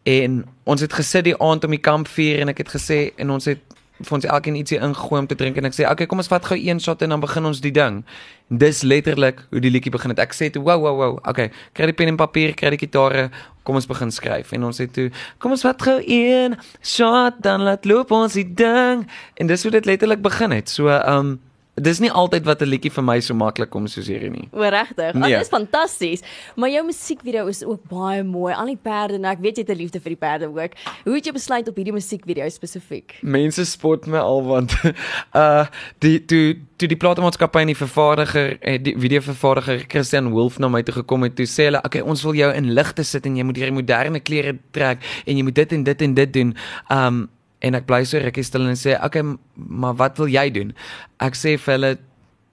En 0.03 0.45
ons 0.63 0.81
het 0.81 0.93
gesit 0.93 1.23
die 1.23 1.37
aand 1.41 1.63
om 1.63 1.71
die 1.71 1.83
kampvuur 1.83 2.39
en 2.39 2.47
ek 2.47 2.57
het 2.57 2.69
gesê 2.71 3.11
en 3.17 3.29
ons 3.29 3.45
het 3.45 3.59
vir 3.99 4.15
ons 4.17 4.25
elkeen 4.25 4.57
ietsie 4.59 4.79
ingooi 4.83 5.19
om 5.23 5.27
te 5.27 5.35
drink 5.35 5.57
en 5.57 5.69
ek 5.69 5.75
sê 5.77 5.87
okay 5.89 6.07
kom 6.09 6.21
ons 6.21 6.29
vat 6.31 6.45
gou 6.51 6.57
een 6.57 6.81
shot 6.83 7.01
en 7.01 7.15
dan 7.15 7.23
begin 7.23 7.49
ons 7.49 7.61
die 7.63 7.73
ding. 7.73 8.03
Dis 8.47 8.83
letterlik 8.87 9.41
hoe 9.51 9.61
die 9.63 9.71
liedjie 9.73 9.91
begin 9.91 10.13
het. 10.13 10.21
Ek 10.23 10.35
sê 10.37 10.51
toe 10.53 10.63
wow 10.63 10.79
wow 10.81 10.95
wow, 10.97 11.17
okay, 11.27 11.49
kry 11.75 11.89
die 11.89 11.97
pen 11.97 12.13
en 12.13 12.19
papier, 12.19 12.53
kry 12.55 12.71
die 12.75 12.81
gitare, 12.81 13.27
kom 13.67 13.79
ons 13.79 13.89
begin 13.89 14.13
skryf 14.13 14.53
en 14.55 14.69
ons 14.69 14.79
sê 14.79 14.87
toe 14.87 15.09
kom 15.43 15.55
ons 15.55 15.65
vat 15.67 15.87
gou 15.89 15.97
een 15.99 16.55
shot 16.85 17.41
dan 17.43 17.65
laat 17.67 17.87
loop 17.89 18.13
ons 18.15 18.37
die 18.37 18.47
ding 18.47 19.03
en 19.35 19.51
dis 19.51 19.65
hoe 19.65 19.73
dit 19.75 19.89
letterlik 19.89 20.23
begin 20.23 20.55
het. 20.55 20.71
So 20.71 20.87
um 20.87 21.37
Dis 21.77 21.99
nie 22.01 22.09
altyd 22.11 22.45
wat 22.45 22.61
'n 22.61 22.65
liedjie 22.69 22.89
vir 22.91 23.03
my 23.03 23.19
so 23.19 23.33
maklik 23.35 23.69
kom 23.69 23.87
soos 23.87 24.07
hierdie 24.07 24.29
nie. 24.31 24.49
O, 24.51 24.61
regtig. 24.61 25.13
Dit 25.13 25.15
Nee. 25.21 25.39
is 25.39 25.47
fantasties. 25.47 26.21
Maar 26.55 26.69
jou 26.69 26.85
musiekvideo 26.85 27.45
is 27.47 27.63
ook 27.63 27.83
baie 27.87 28.23
mooi. 28.23 28.53
Al 28.53 28.65
die 28.65 28.77
perde, 28.81 29.19
nou 29.19 29.31
ek 29.31 29.39
weet 29.41 29.57
jy 29.57 29.61
het 29.61 29.69
'n 29.69 29.77
liefde 29.77 29.99
vir 29.99 30.09
die 30.09 30.15
perde 30.17 30.45
ook. 30.47 30.71
Hoe 31.05 31.13
het 31.15 31.25
jy 31.25 31.31
besluit 31.33 31.67
op 31.67 31.75
hierdie 31.75 31.93
musiekvideo 31.93 32.49
spesifiek? 32.49 33.19
Mense 33.21 33.65
spot 33.65 34.07
my 34.07 34.17
al 34.17 34.43
want 34.43 34.73
uh 35.35 35.65
die 35.99 36.25
toe 36.25 36.57
toe 36.77 36.87
die 36.87 36.97
platenmaatskappy 36.97 37.59
en 37.59 37.67
die 37.67 37.75
vervaardiger 37.75 38.57
eh, 38.61 38.83
die 38.83 38.95
videovervaardiger 38.97 39.85
Christian 39.87 40.29
Wolf 40.31 40.59
na 40.59 40.67
my 40.67 40.81
toe 40.83 40.93
gekom 40.93 41.23
het, 41.23 41.35
toe 41.35 41.45
sê 41.45 41.63
hulle, 41.65 41.81
"Oké, 41.83 42.01
ons 42.03 42.23
wil 42.23 42.33
jou 42.33 42.53
in 42.53 42.73
ligte 42.73 43.03
sit 43.03 43.25
en 43.25 43.35
jy 43.35 43.43
moet 43.43 43.55
hierdie 43.55 43.73
moderne 43.73 44.19
klere 44.19 44.57
trek 44.71 44.97
en 45.27 45.37
jy 45.37 45.43
moet 45.43 45.55
dit 45.55 45.71
en 45.73 45.83
dit 45.83 46.01
en 46.01 46.13
dit 46.13 46.33
doen." 46.33 46.55
Um 46.89 47.29
en 47.59 47.75
ek 47.75 47.85
bly 47.85 48.03
so 48.05 48.17
rukkie 48.17 48.43
stil 48.43 48.67
en 48.67 48.75
sê, 48.75 48.95
"Oké, 48.95 49.05
okay, 49.05 49.37
maar 49.55 49.95
wat 49.95 50.17
wil 50.17 50.27
jy 50.27 50.49
doen?" 50.51 50.73
Ek 51.19 51.33
sê 51.33 51.57
vir 51.57 51.73
hulle 51.73 51.97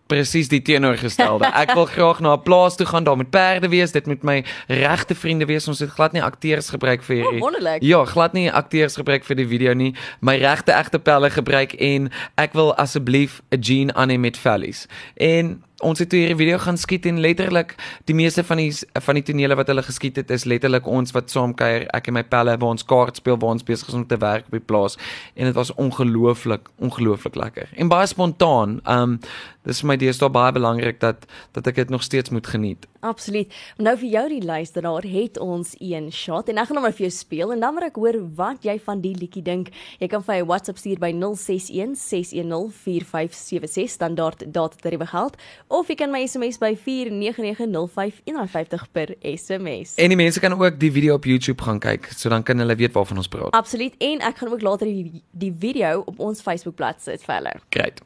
presies 0.07 0.51
die 0.53 0.61
teenoorgestelde. 0.65 1.49
Ek 1.63 1.73
wil 1.77 1.87
graag 1.89 2.21
na 2.21 2.35
'n 2.37 2.43
plaas 2.43 2.77
toe 2.77 2.87
gaan, 2.87 3.05
daar 3.05 3.17
moet 3.17 3.31
perde 3.31 3.69
wees, 3.69 3.93
dit 3.93 4.07
moet 4.07 4.23
my 4.23 4.45
regte 4.69 5.15
vriende 5.15 5.47
wees. 5.47 5.69
Ons 5.69 5.81
het 5.81 5.91
glad 5.91 6.13
nie 6.13 6.23
akteurs 6.23 6.69
gebruik 6.71 7.03
vir 7.03 7.17
hierdie. 7.17 7.41
Oh, 7.41 7.49
wonderlik. 7.49 7.83
Ja, 7.83 8.05
glad 8.05 8.33
nie 8.33 8.53
akteurs 8.53 8.97
gebruik 8.97 9.25
vir 9.25 9.37
die 9.37 9.47
video 9.47 9.73
nie. 9.75 9.95
My 10.21 10.37
regte 10.37 10.73
egte 10.73 10.99
pelle 10.99 11.31
gebruik 11.31 11.73
en 11.73 12.11
ek 12.37 12.53
wil 12.53 12.75
asseblief 12.75 13.41
'n 13.51 13.61
jean 13.61 13.95
aan 13.95 14.11
hê 14.11 14.19
met 14.19 14.37
vellies. 14.37 14.87
En 15.17 15.63
ons 15.85 16.01
het 16.01 16.11
toe 16.11 16.19
hierdie 16.19 16.39
video 16.39 16.59
gaan 16.63 16.79
skiet 16.81 17.07
en 17.11 17.21
letterlik 17.23 17.75
die 18.09 18.17
meeste 18.17 18.45
van 18.47 18.63
die 18.63 18.71
van 19.07 19.19
die 19.19 19.25
tonele 19.29 19.59
wat 19.59 19.71
hulle 19.73 19.85
geskiet 19.87 20.19
het 20.21 20.33
is 20.35 20.47
letterlik 20.49 20.89
ons 20.91 21.15
wat 21.17 21.33
saam 21.33 21.55
kuier, 21.57 21.87
ek 21.97 22.09
en 22.11 22.19
my 22.19 22.25
pelle 22.25 22.57
waar 22.57 22.75
ons 22.77 22.87
kaart 22.89 23.21
speel, 23.21 23.39
waar 23.41 23.57
ons 23.59 23.67
besig 23.67 23.91
is 23.93 23.99
om 23.99 24.07
te 24.09 24.19
werk 24.21 24.49
op 24.49 24.59
die 24.59 24.65
plaas 24.65 24.99
en 25.35 25.51
dit 25.51 25.57
was 25.57 25.73
ongelooflik, 25.81 26.71
ongelooflik 26.83 27.37
lekker. 27.37 27.71
En 27.77 27.93
baie 27.93 28.09
spontaan. 28.11 28.81
Um 28.89 29.19
dis 29.65 29.81
vir 29.81 29.89
my 29.89 29.97
deesdae 30.01 30.29
baie 30.33 30.53
belangrik 30.53 31.01
dat 31.01 31.25
dat 31.57 31.71
ek 31.71 31.85
dit 31.85 31.93
nog 31.93 32.03
steeds 32.05 32.31
moet 32.31 32.47
geniet. 32.47 32.89
Absoluut. 33.05 33.53
Nou 33.77 33.93
vir 34.01 34.09
jou 34.09 34.25
die 34.33 34.43
luisteraar 34.45 35.05
het 35.05 35.39
ons 35.43 35.75
een 35.79 36.09
shot 36.15 36.49
en 36.49 36.61
ek 36.61 36.71
gaan 36.71 36.81
hom 36.81 36.87
nou 36.89 36.93
vir 36.97 37.07
jou 37.07 37.13
speel 37.13 37.53
en 37.53 37.61
dan 37.65 37.77
wil 37.77 37.87
ek 37.87 37.99
hoor 38.01 38.19
wat 38.39 38.65
jy 38.65 38.79
van 38.87 39.03
die 39.05 39.13
liedjie 39.19 39.45
dink. 39.45 39.71
Jy 40.01 40.09
kan 40.13 40.25
vir 40.25 40.39
my 40.39 40.47
WhatsApp 40.49 40.81
stuur 40.81 41.03
by 41.03 41.13
061 41.13 41.93
610 42.01 42.73
4576 42.73 43.93
standaard 43.93 44.47
data 44.47 44.81
tariewe 44.81 45.09
geld 45.13 45.37
of 45.69 45.93
jy 45.93 45.99
kan 46.01 46.13
my 46.15 46.23
SMS 46.25 46.61
by 46.63 46.73
49905 46.81 48.23
150 48.25 48.89
per 48.97 49.15
SMS. 49.21 49.97
En 50.01 50.15
die 50.15 50.21
mense 50.21 50.41
kan 50.41 50.57
ook 50.57 50.81
die 50.81 50.93
video 50.95 51.19
op 51.21 51.29
YouTube 51.29 51.63
gaan 51.63 51.83
kyk, 51.83 52.09
so 52.17 52.33
dan 52.33 52.43
kan 52.43 52.59
hulle 52.63 52.77
weet 52.81 52.97
waarvan 52.97 53.21
ons 53.21 53.29
praat. 53.29 53.53
Absoluut 53.53 53.99
en 53.99 54.25
ek 54.25 54.41
gaan 54.41 54.55
ook 54.57 54.65
later 54.65 54.89
die, 54.89 55.23
die 55.31 55.53
video 55.53 56.05
op 56.07 56.25
ons 56.25 56.41
Facebookblad 56.45 57.05
sit 57.05 57.25
vir 57.27 57.41
hulle. 57.41 57.59
Great. 57.69 58.01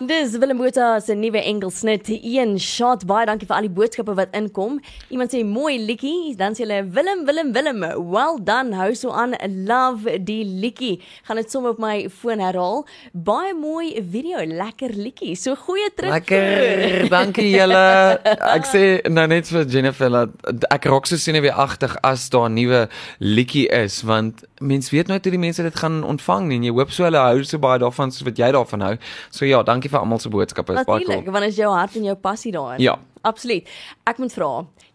Dis 0.00 0.32
Willem 0.40 0.56
Botha 0.56 0.98
se 1.04 1.12
nuwe 1.12 1.42
enkelsnit, 1.44 2.06
een 2.08 2.54
shot. 2.56 3.02
Baie 3.04 3.26
dankie 3.28 3.44
vir 3.44 3.58
al 3.58 3.66
die 3.66 3.72
boodskappe 3.76 4.14
wat 4.16 4.32
inkom. 4.32 4.78
Iemand 5.12 5.34
sê 5.34 5.42
mooi 5.44 5.74
liedjie, 5.76 6.32
dan 6.40 6.54
sê 6.56 6.62
hulle 6.64 6.78
Willem, 6.94 7.26
Willem, 7.28 7.50
Willem. 7.52 7.84
Well 8.08 8.38
done. 8.40 8.72
Hou 8.78 8.94
so 8.96 9.12
aan. 9.12 9.36
Love 9.68 10.14
die 10.24 10.40
liedjie. 10.48 11.02
Gaan 11.28 11.36
dit 11.42 11.52
sommer 11.52 11.76
op 11.76 11.82
my 11.84 12.08
foon 12.08 12.40
herhaal. 12.40 12.86
Baie 13.12 13.52
mooi 13.52 14.00
video, 14.00 14.40
lekker 14.40 14.96
liedjie. 14.96 15.34
So 15.36 15.52
goeie 15.66 15.92
terug. 15.92 16.16
Lekker. 16.16 17.04
Dankie 17.18 17.50
julle. 17.52 17.84
Ek 18.24 18.72
sê 18.72 18.84
nou 19.12 19.26
net 19.28 19.52
vir 19.52 19.68
Jennifer 19.68 20.16
dat 20.16 20.64
ek 20.72 20.88
raak 20.88 21.12
so 21.12 21.20
senuweeagtig 21.20 21.98
as 22.00 22.30
daar 22.32 22.48
'n 22.48 22.56
nuwe 22.56 22.86
liedjie 23.20 23.68
is 23.68 24.00
want 24.00 24.46
mens 24.60 24.90
weet 24.90 25.08
nooit 25.08 25.24
hoe 25.24 25.32
die 25.32 25.40
mense 25.40 25.62
dit 25.62 25.76
gaan 25.82 26.02
ontvang 26.04 26.48
nie 26.48 26.58
en 26.60 26.66
jy 26.68 26.72
hoop 26.76 26.90
so 26.92 27.06
hulle 27.06 27.20
hou 27.20 27.44
so 27.48 27.60
baie 27.62 27.80
daarvan 27.80 28.12
soos 28.12 28.26
wat 28.28 28.40
jy 28.40 28.50
daarvan 28.52 28.84
hou. 28.84 28.92
So 29.32 29.48
ja, 29.48 29.62
dankie 29.64 29.90
vir 29.92 30.02
almal 30.02 30.20
se 30.20 30.32
boodskappe. 30.32 30.76
Natuurlik, 30.76 31.24
cool. 31.24 31.32
want 31.32 31.48
is 31.48 31.56
jou 31.56 31.70
hart 31.72 31.96
en 31.96 32.04
jou 32.10 32.16
passie 32.20 32.52
daarin. 32.52 32.82
Ja. 32.84 32.98
Absoluut. 33.24 33.68
Ek 34.08 34.20
moet 34.20 34.32
vra, 34.32 34.50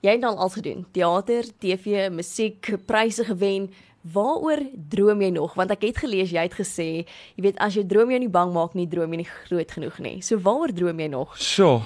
jy 0.05 0.15
het 0.17 0.23
al 0.25 0.37
al 0.41 0.53
gedoen. 0.53 0.85
Teater, 0.93 1.49
TV, 1.61 2.07
musiek, 2.13 2.71
pryse 2.85 3.25
gewen. 3.25 3.69
Waaroor 4.13 4.61
droom 4.89 5.21
jy 5.25 5.31
nog? 5.33 5.55
Want 5.57 5.73
ek 5.73 5.87
het 5.87 6.03
gelees 6.03 6.29
jy 6.33 6.45
het 6.45 6.53
gesê, 6.53 6.89
jy 7.33 7.45
weet 7.47 7.57
as 7.57 7.73
jou 7.73 7.85
droom 7.89 8.13
jou 8.13 8.21
nie 8.21 8.29
bang 8.29 8.53
maak 8.53 8.77
nie, 8.77 8.85
droom 8.89 9.13
jy 9.15 9.23
nie 9.23 9.31
groot 9.31 9.71
genoeg 9.77 9.97
nie. 10.05 10.19
So 10.21 10.37
waaroor 10.37 10.73
droom 10.77 11.01
jy 11.01 11.09
nog? 11.09 11.33
So, 11.41 11.79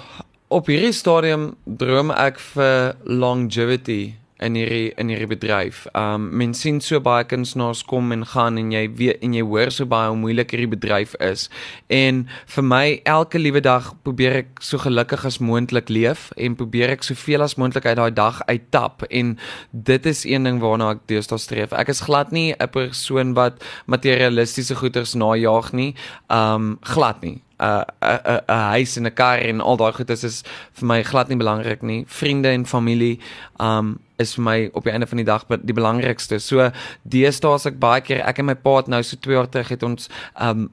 op 0.51 0.67
hierdie 0.67 0.91
stadium 0.95 1.53
droom 1.63 2.11
ek 2.11 2.41
vir 2.51 2.97
longevity 3.07 4.01
in 4.39 4.55
hierdie 4.55 4.91
in 4.97 5.09
hierdie 5.11 5.29
bedryf. 5.29 5.85
Um 5.97 6.29
mense 6.39 6.63
sien 6.63 6.79
so 6.83 6.99
baie 7.03 7.25
kunstenaars 7.27 7.83
kom 7.87 8.11
en 8.15 8.25
gaan 8.27 8.59
en 8.59 8.71
jy 8.73 8.85
weet 8.99 9.23
en 9.25 9.35
jy 9.37 9.43
hoor 9.45 9.71
so 9.71 9.87
baie 9.89 10.09
hoe 10.09 10.17
moeilik 10.19 10.53
hierdie 10.55 10.71
bedryf 10.71 11.15
is. 11.23 11.47
En 11.87 12.25
vir 12.55 12.67
my 12.67 12.83
elke 13.09 13.41
liewe 13.41 13.61
dag 13.65 13.91
probeer 14.03 14.39
ek 14.43 14.63
so 14.65 14.81
gelukkig 14.81 15.25
as 15.27 15.39
moontlik 15.43 15.91
leef 15.91 16.29
en 16.37 16.57
probeer 16.59 16.95
ek 16.95 17.07
soveel 17.07 17.45
as 17.45 17.57
moontlik 17.59 17.87
uit 17.89 17.97
daai 17.99 18.11
dag 18.15 18.41
uittap 18.47 19.05
en 19.09 19.35
dit 19.71 20.09
is 20.13 20.25
een 20.27 20.47
ding 20.47 20.63
waarna 20.63 20.93
ek 20.97 21.05
deesdae 21.11 21.39
streef. 21.39 21.75
Ek 21.75 21.91
is 21.91 22.05
glad 22.07 22.31
nie 22.31 22.53
'n 22.53 22.71
persoon 22.71 23.33
wat 23.33 23.63
materialistiese 23.87 24.75
goederes 24.75 25.15
najag 25.15 25.73
nie. 25.73 25.95
Um 26.29 26.77
glad 26.83 27.21
nie. 27.21 27.39
'n 27.59 27.85
'n 28.01 28.41
'n 28.47 28.63
huis 28.73 28.97
en 28.97 29.05
'n 29.05 29.13
kar 29.13 29.39
en 29.39 29.61
al 29.61 29.77
daai 29.77 29.91
goedes 29.93 30.23
is 30.23 30.43
vir 30.73 30.87
my 30.87 31.03
glad 31.03 31.27
nie 31.27 31.37
belangrik 31.37 31.81
nie. 31.81 32.05
Vriende 32.07 32.49
en 32.49 32.65
familie 32.65 33.19
um 33.59 33.99
is 34.17 34.35
vir 34.35 34.43
my 34.43 34.69
op 34.73 34.83
die 34.83 34.91
einde 34.91 35.07
van 35.07 35.17
die 35.17 35.25
dag 35.25 35.45
die 35.47 35.73
belangrikste. 35.73 36.39
So 36.39 36.71
deesdae 37.03 37.53
as 37.53 37.65
ek 37.65 37.79
baie 37.79 38.01
keer 38.01 38.25
ek 38.25 38.39
en 38.39 38.45
my 38.45 38.55
pa 38.55 38.75
het 38.77 38.87
nou 38.87 39.03
so 39.03 39.17
2 39.19 39.33
jaar 39.33 39.49
terug 39.49 39.69
het 39.69 39.83
ons 39.83 40.09
um 40.41 40.69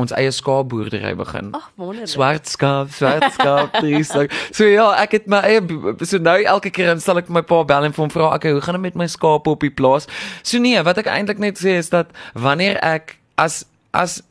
ons 0.00 0.12
eie 0.16 0.30
skaapboerdery 0.32 1.12
begin. 1.16 1.50
Ag, 1.52 1.70
wonderlik. 1.76 2.08
Swart 2.08 2.48
skaap, 2.48 2.92
swart 2.96 3.26
skaap, 3.32 3.76
dis. 3.84 4.12
So 4.56 4.64
ja, 4.64 4.88
ek 5.02 5.18
het 5.18 5.28
my 5.28 5.42
eie 5.44 5.60
so 6.08 6.20
nou 6.22 6.38
elke 6.40 6.72
keer 6.72 6.92
dan 6.94 7.02
sal 7.04 7.20
ek 7.20 7.28
my 7.28 7.42
pa 7.44 7.62
bel 7.68 7.84
en 7.88 7.92
vir 7.92 8.04
hom 8.04 8.12
vra, 8.12 8.34
"Oké, 8.34 8.54
hoe 8.56 8.64
gaan 8.64 8.80
dit 8.80 8.82
met 8.88 8.94
my 9.04 9.06
skape 9.06 9.50
op 9.50 9.60
die 9.60 9.70
plaas?" 9.70 10.08
So 10.42 10.58
nee, 10.58 10.80
wat 10.82 10.98
ek 10.98 11.12
eintlik 11.12 11.38
net 11.38 11.60
sê 11.60 11.76
is 11.76 11.92
dat 11.92 12.08
wanneer 12.32 12.80
ek 12.80 13.18
as 13.36 13.64
as 13.92 14.22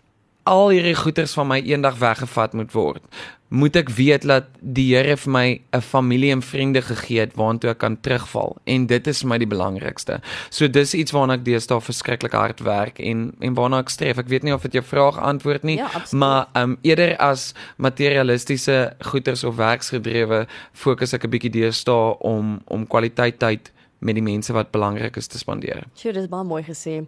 al 0.43 0.69
hierdie 0.69 0.95
goederes 0.95 1.33
van 1.33 1.47
my 1.47 1.59
eendag 1.61 1.97
weggevat 1.97 2.53
moet 2.53 2.71
word, 2.73 3.03
moet 3.51 3.75
ek 3.75 3.89
weet 3.89 4.23
dat 4.23 4.45
die 4.61 4.95
Here 4.95 5.17
vir 5.17 5.31
my 5.31 5.61
'n 5.75 5.81
familie 5.81 6.31
en 6.31 6.41
vriende 6.41 6.81
gegee 6.81 7.19
het 7.19 7.33
waartoe 7.35 7.69
ek 7.71 7.77
kan 7.79 7.97
terugval 8.01 8.55
en 8.65 8.85
dit 8.87 9.07
is 9.07 9.19
vir 9.21 9.27
my 9.29 9.37
die 9.37 9.47
belangrikste. 9.47 10.21
So 10.49 10.67
dis 10.67 10.93
iets 10.93 11.11
waarna 11.11 11.33
ek 11.33 11.43
deesdae 11.45 11.81
verskriklik 11.81 12.31
hard 12.31 12.59
werk 12.63 12.99
en 12.99 13.33
en 13.41 13.53
waarna 13.53 13.79
ek 13.79 13.89
streef. 13.89 14.17
Ek 14.17 14.27
weet 14.29 14.43
nie 14.43 14.53
of 14.53 14.61
dit 14.61 14.73
jou 14.73 14.83
vraag 14.83 15.17
antwoord 15.19 15.63
nie, 15.63 15.77
Ja, 15.77 15.85
absoluut. 15.85 16.11
maar 16.13 16.47
ehm 16.55 16.63
um, 16.71 16.77
eerder 16.81 17.17
as 17.17 17.53
materialistiese 17.77 18.93
goederes 18.99 19.43
of 19.43 19.55
werksgedrewe 19.55 20.47
fokus 20.73 21.13
ek 21.13 21.25
'n 21.25 21.29
bietjie 21.29 21.51
deesdae 21.51 22.17
om 22.19 22.61
om 22.67 22.87
kwaliteit 22.87 23.39
tyd 23.39 23.71
met 24.01 24.17
die 24.17 24.23
mense 24.25 24.53
wat 24.53 24.71
belangrik 24.73 25.15
is 25.21 25.27
te 25.29 25.37
spandeer. 25.37 25.83
Sjoe, 25.95 26.13
dis 26.15 26.27
baie 26.31 26.43
mooi 26.47 26.63
gesê. 26.65 27.03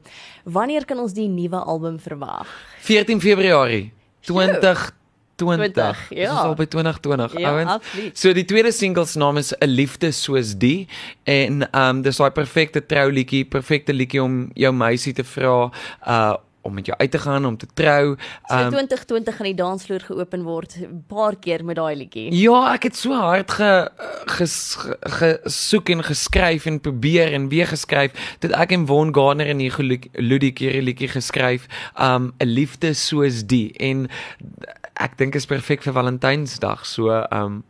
Wanneer 0.46 0.86
kan 0.86 1.00
ons 1.02 1.14
die 1.18 1.28
nuwe 1.28 1.58
album 1.66 1.98
verwag? 2.00 2.48
14 2.86 3.22
Februarie 3.24 3.92
2020. 4.30 4.92
20, 5.42 6.08
Dis 6.14 6.20
ja. 6.22 6.30
al 6.44 6.54
by 6.56 6.66
2020, 6.70 7.34
Ja, 7.42 7.50
ouens. 7.56 7.72
absoluut. 7.72 8.18
So 8.18 8.34
die 8.38 8.46
tweede 8.46 8.72
single 8.72 9.06
se 9.10 9.18
naam 9.20 9.38
is 9.42 9.50
'n 9.60 9.66
liefde 9.68 10.12
soos 10.14 10.54
die 10.58 10.88
en 11.26 11.64
ehm 11.72 11.90
um, 11.98 12.02
dis 12.06 12.18
daai 12.18 12.30
perfekte 12.32 12.86
trouliedjie, 12.86 13.46
perfekte 13.46 13.94
liedjie 13.94 14.22
om 14.24 14.52
jou 14.54 14.72
meisie 14.74 15.14
te 15.14 15.24
vra 15.24 15.72
uh 16.08 16.36
om 16.64 16.74
met 16.74 16.86
jou 16.86 16.98
uit 16.98 17.12
te 17.12 17.20
gaan, 17.20 17.46
om 17.46 17.58
te 17.58 17.68
trou. 17.74 18.16
So 18.48 18.56
Ehm 18.56 18.70
2020 18.72 19.36
gaan 19.36 19.46
die 19.46 19.56
dansvloer 19.56 20.00
geopen 20.02 20.44
word 20.44 20.76
'n 20.80 21.04
paar 21.08 21.36
keer 21.36 21.66
met 21.66 21.76
daai 21.76 21.96
liedjie. 21.96 22.32
Ja, 22.34 22.74
ek 22.74 22.84
het 22.84 22.96
so 22.96 23.14
hard 23.14 23.52
ge 23.52 23.90
ges, 24.26 24.76
ge- 25.02 25.40
gesoek 25.44 25.90
en 25.90 26.04
geskryf 26.04 26.66
en 26.66 26.80
probeer 26.82 27.34
en 27.34 27.50
weer 27.50 27.68
geskryf 27.68 28.38
dat 28.40 28.52
ek 28.52 28.72
en 28.72 28.88
Von 28.88 29.14
Gardner 29.16 29.48
en 29.48 29.60
Hugo 29.60 29.84
Ludie 30.14 30.54
hierdie 30.56 30.82
liedjie 30.82 31.08
geskryf, 31.08 31.66
um 32.00 32.34
'n 32.40 32.48
liefde 32.48 32.94
soos 32.94 33.44
die 33.46 33.72
en 33.80 34.08
ek 34.96 35.18
dink 35.18 35.36
is 35.36 35.46
perfek 35.46 35.82
vir 35.84 35.94
Valentynsdag. 35.94 36.86
So 36.86 37.10
um 37.32 37.64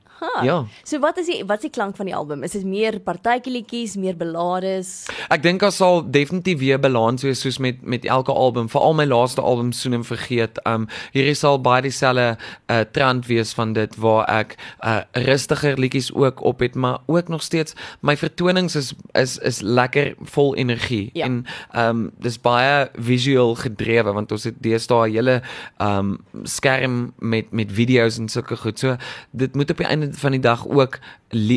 Ja. 0.44 0.66
So 0.84 1.00
wat 1.00 1.18
is 1.18 1.26
die 1.26 1.44
wat 1.46 1.58
is 1.58 1.62
die 1.62 1.70
klank 1.70 1.96
van 1.96 2.06
die 2.06 2.16
album? 2.16 2.44
Is 2.44 2.52
dit 2.52 2.64
meer 2.66 3.00
partytjieliedjies, 3.00 3.96
meer 3.96 4.16
ballades? 4.18 5.06
Ek 5.30 5.44
dink 5.44 5.60
daar 5.60 5.72
sal 5.72 6.04
definitief 6.12 6.60
weer 6.60 6.80
balans 6.80 7.24
wees 7.24 7.42
soos 7.42 7.58
met 7.58 7.82
met 7.82 8.06
elke 8.06 8.32
album, 8.32 8.70
veral 8.70 8.94
my 8.94 9.06
laaste 9.06 9.42
album 9.42 9.72
Soen 9.72 9.94
en 9.94 10.04
Vergeet. 10.04 10.60
Um 10.68 10.88
hier 11.12 11.36
sal 11.36 11.60
baie 11.62 11.82
dieselfde 11.82 12.38
uh 12.72 12.80
trend 12.92 13.26
wees 13.28 13.54
van 13.54 13.74
dit 13.74 13.96
waar 13.96 14.26
ek 14.30 14.56
uh 14.86 15.02
rustiger 15.12 15.78
liedjies 15.80 16.14
ook 16.14 16.42
op 16.44 16.60
het, 16.60 16.76
maar 16.76 16.98
ook 17.06 17.28
nog 17.28 17.44
steeds 17.44 17.74
my 18.02 18.18
vertonings 18.18 18.76
is 18.76 18.94
is 19.14 19.38
is 19.38 19.62
lekker 19.62 20.16
vol 20.22 20.56
energie 20.56 21.10
Ja. 21.14 21.26
en 21.26 21.46
um 21.78 22.12
dis 22.20 22.40
baie 22.42 22.90
visueel 22.96 23.56
gedrewe 23.56 24.14
want 24.14 24.32
ons 24.32 24.44
het 24.44 24.56
deesdae 24.62 25.08
'n 25.10 25.14
hele 25.14 25.42
um 25.80 26.18
skerm 26.44 27.14
met 27.20 27.52
met 27.52 27.72
video's 27.72 28.18
en 28.18 28.30
sulke 28.30 28.58
goed. 28.58 28.80
So 28.80 28.96
dit 29.32 29.56
moet 29.56 29.70
op 29.72 29.78
die 29.78 29.86
einde 29.88 30.13
van 30.16 30.32
die 30.32 30.42
dag 30.42 30.68
ook 30.68 31.00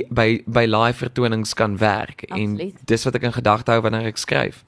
by 0.09 0.43
by 0.47 0.65
live 0.69 0.99
vertonings 0.99 1.55
kan 1.55 1.79
werk 1.79 2.25
Absoluut. 2.29 2.61
en 2.61 2.73
dis 2.85 3.05
wat 3.05 3.15
ek 3.15 3.23
in 3.23 3.33
gedagte 3.33 3.71
hou 3.71 3.81
wanneer 3.81 4.07
ek 4.07 4.17
skryf. 4.17 4.65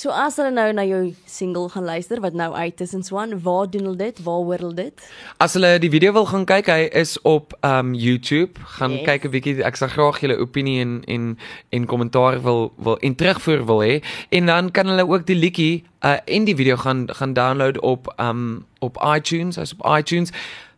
So 0.00 0.08
as 0.14 0.36
hulle 0.38 0.52
nou 0.54 0.70
na 0.72 0.84
jou 0.86 1.14
single 1.28 1.68
gaan 1.68 1.84
luister 1.84 2.20
wat 2.22 2.32
nou 2.32 2.54
uit 2.54 2.80
is 2.80 2.94
en 2.94 3.02
so 3.02 3.18
aan, 3.18 3.34
waar 3.42 3.66
doen 3.70 3.84
hulle 3.84 3.96
dit? 3.96 4.22
Waar 4.24 4.44
hoor 4.46 4.62
hulle 4.62 4.74
dit? 4.74 5.02
As 5.36 5.52
hulle 5.58 5.78
die 5.82 5.90
video 5.90 6.12
wil 6.12 6.26
gaan 6.30 6.46
kyk, 6.46 6.70
hy 6.72 6.86
is 6.96 7.16
op 7.28 7.52
um 7.66 7.90
YouTube. 7.94 8.60
Gaan 8.78 8.92
Yes. 8.92 9.04
kyk 9.04 9.24
'n 9.24 9.30
bietjie. 9.30 9.64
Ek 9.64 9.76
sal 9.76 9.88
graag 9.88 10.20
julle 10.20 10.38
opinie 10.38 10.80
en 10.80 11.02
en 11.06 11.38
en 11.70 11.86
kommentaar 11.86 12.40
wil 12.42 12.72
wil 12.78 12.96
en 12.98 13.14
terugvoer 13.14 13.66
wil 13.66 13.82
hê. 13.82 14.00
En 14.30 14.46
dan 14.46 14.70
kan 14.70 14.86
hulle 14.86 15.04
ook 15.08 15.26
die 15.26 15.36
liedjie 15.36 15.84
uh 16.04 16.16
en 16.24 16.44
die 16.44 16.56
video 16.56 16.76
gaan 16.76 17.08
gaan 17.12 17.32
download 17.32 17.80
op 17.80 18.14
um 18.18 18.64
op 18.78 18.96
iTunes, 19.16 19.56
hy's 19.56 19.74
op 19.78 19.98
iTunes. 19.98 20.30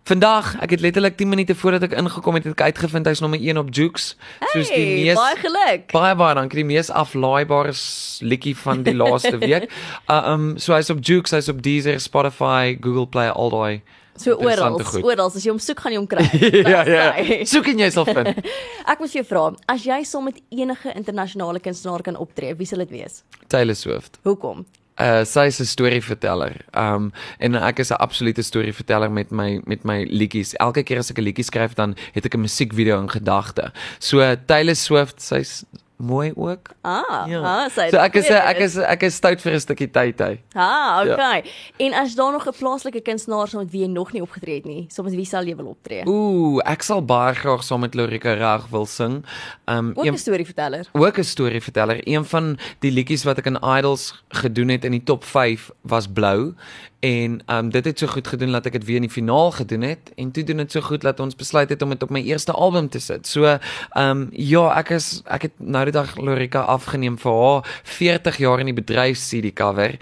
Vandag, 0.04 0.56
ek 0.58 0.70
het 0.74 0.80
letterlik 0.82 1.14
10 1.16 1.28
minute 1.30 1.54
voordat 1.54 1.84
ek 1.86 1.92
ingekom 1.94 2.34
het, 2.34 2.44
het 2.48 2.56
ek 2.58 2.62
uitgevind 2.72 3.06
hy's 3.06 3.20
nommer 3.22 3.38
1 3.38 3.58
op 3.60 3.68
Jukes. 3.70 4.16
Soos 4.50 4.66
die 4.72 4.80
Hey, 4.82 4.96
mees 5.04 5.14
baie 5.20 5.36
geluk. 5.38 5.84
Baie 5.94 6.16
baie 6.18 6.34
dankie. 6.34 6.58
Die 6.58 6.66
mees 6.66 6.90
aflaaibare 6.90 7.70
s- 7.72 8.18
liedjie 8.20 8.56
van 8.58 8.82
die 8.82 8.96
laaste 8.98 9.38
week. 9.44 9.68
Uh, 10.10 10.32
um 10.32 10.48
so 10.58 10.74
hy's 10.74 10.90
op 10.90 10.98
Jukes, 11.06 11.30
hy's 11.36 11.48
op 11.52 11.62
Deezer, 11.62 12.00
Spotify, 12.02 12.74
Google 12.80 13.06
Play, 13.06 13.28
al 13.30 13.54
daai. 13.54 13.82
So 14.18 14.34
oral, 14.34 14.50
interessante 14.50 14.84
goed. 14.90 15.04
oral 15.06 15.30
as 15.30 15.44
jy 15.46 15.50
hom 15.54 15.62
soek 15.62 15.78
gaan 15.86 15.94
jy 15.94 16.00
hom 16.02 16.10
kry. 16.10 16.26
ja 16.74 16.82
ja. 16.84 17.06
Soek 17.48 17.70
en 17.70 17.78
jy 17.86 17.90
sal 17.94 18.04
vind. 18.10 18.42
Ek 18.90 18.98
moet 19.00 19.14
jou 19.14 19.22
vra, 19.24 19.46
as 19.70 19.86
jy 19.86 20.02
saam 20.04 20.26
met 20.28 20.42
enige 20.50 20.92
internasionale 20.98 21.62
kunstenaar 21.62 22.02
kan 22.02 22.18
optree, 22.20 22.52
wie 22.58 22.66
sal 22.68 22.82
dit 22.84 22.90
wees? 22.98 23.22
Taylor 23.46 23.78
Swift. 23.78 24.18
Hoekom? 24.26 24.66
Uh 25.00 25.24
sy 25.24 25.46
is 25.46 25.60
'n 25.60 25.64
storieverteller. 25.64 26.56
Um 26.74 27.12
en 27.38 27.54
ek 27.54 27.78
is 27.78 27.90
'n 27.90 28.00
absolute 28.00 28.42
storieverteller 28.42 29.10
met 29.10 29.30
my 29.30 29.60
met 29.64 29.84
my 29.84 30.04
liedjies. 30.04 30.54
Elke 30.54 30.82
keer 30.82 30.98
as 30.98 31.10
ek 31.10 31.18
'n 31.18 31.24
liedjie 31.24 31.44
skryf, 31.44 31.74
dan 31.74 31.96
het 32.12 32.24
ek 32.24 32.34
'n 32.34 32.40
musiekvideo 32.40 33.00
in 33.00 33.10
gedagte. 33.10 33.72
So 33.98 34.36
Taylor 34.46 34.76
Swift, 34.76 35.22
sy's 35.22 35.64
mooi 36.02 36.32
ook. 36.36 36.70
Ah, 36.82 37.26
Ja. 37.28 37.40
ah, 37.40 37.70
sy 37.70 37.88
So 37.90 37.96
ek 38.02 38.14
is 38.18 38.28
ek 38.30 38.58
is 38.58 38.76
ek 38.76 39.02
is 39.02 39.14
stout 39.14 39.40
vir 39.40 39.52
'n 39.54 39.60
stukkie 39.60 39.90
tyd 39.90 40.18
hy. 40.18 40.40
Ah, 40.54 41.04
Ja. 41.06 41.12
okay. 41.14 41.44
En 41.78 41.92
as 41.94 42.14
daar 42.14 42.32
nog 42.32 42.46
'n 42.46 42.52
plaaslike 42.58 43.00
kunstenaar 43.02 43.46
is 43.46 43.54
met 43.54 43.70
wie 43.70 43.80
jy 43.82 43.88
nog 43.88 44.12
nie 44.12 44.22
opgetree 44.22 44.54
het 44.56 44.64
nie, 44.64 44.86
soms 44.90 45.14
wie 45.14 45.24
sal 45.24 45.44
jy 45.44 45.56
wil 45.56 45.66
optree? 45.66 46.02
Ooh, 46.06 46.60
ek 46.64 46.82
sal 46.82 47.02
baie 47.04 47.34
graag 47.34 47.62
saam 47.64 47.80
met 47.80 47.94
Lorika 47.94 48.34
Rag 48.34 48.66
wil 48.70 48.86
sing. 48.86 49.24
Um 49.66 49.92
Ook 49.94 50.04
'n 50.06 50.16
storieverteller. 50.18 50.86
ook 50.92 51.18
'n 51.18 51.24
storieverteller. 51.24 52.00
Een 52.08 52.24
van 52.24 52.58
die 52.80 52.90
liedjies 52.90 53.24
wat 53.24 53.38
ek 53.38 53.46
in 53.46 53.58
Idols 53.62 54.22
gedoen 54.30 54.68
het 54.68 54.84
in 54.84 54.90
die 54.92 55.02
top 55.04 55.24
5 55.24 55.70
was 55.82 56.06
Blou 56.08 56.54
en 57.00 57.42
um 57.48 57.70
dit 57.70 57.84
het 57.84 57.98
so 57.98 58.06
goed 58.06 58.26
gedoen 58.28 58.52
dat 58.52 58.66
ek 58.66 58.72
dit 58.72 58.84
weer 58.84 58.96
in 58.96 59.02
die 59.02 59.10
finaal 59.10 59.50
gedoen 59.50 59.80
het 59.82 60.12
en 60.16 60.30
toe 60.30 60.44
doen 60.44 60.56
dit 60.56 60.70
so 60.72 60.80
goed 60.80 61.00
dat 61.00 61.20
ons 61.20 61.34
besluit 61.36 61.68
het 61.68 61.82
om 61.82 61.88
dit 61.90 62.02
op 62.02 62.10
my 62.10 62.20
eerste 62.22 62.52
album 62.52 62.88
te 62.88 62.98
sit. 63.00 63.26
So 63.26 63.58
um 63.96 64.28
ja, 64.32 64.78
ek 64.78 64.90
is 64.90 65.22
ek 65.26 65.42
het 65.42 65.52
nou 65.58 65.84
dag 65.92 66.16
Lorika 66.16 66.60
afgeneem 66.60 67.18
vir 67.18 67.32
haar 67.32 67.80
40 67.82 68.36
jaar 68.42 68.60
in 68.60 68.70
die 68.72 68.76
bedryf 68.76 69.18
CD 69.20 69.52
cover 69.52 69.96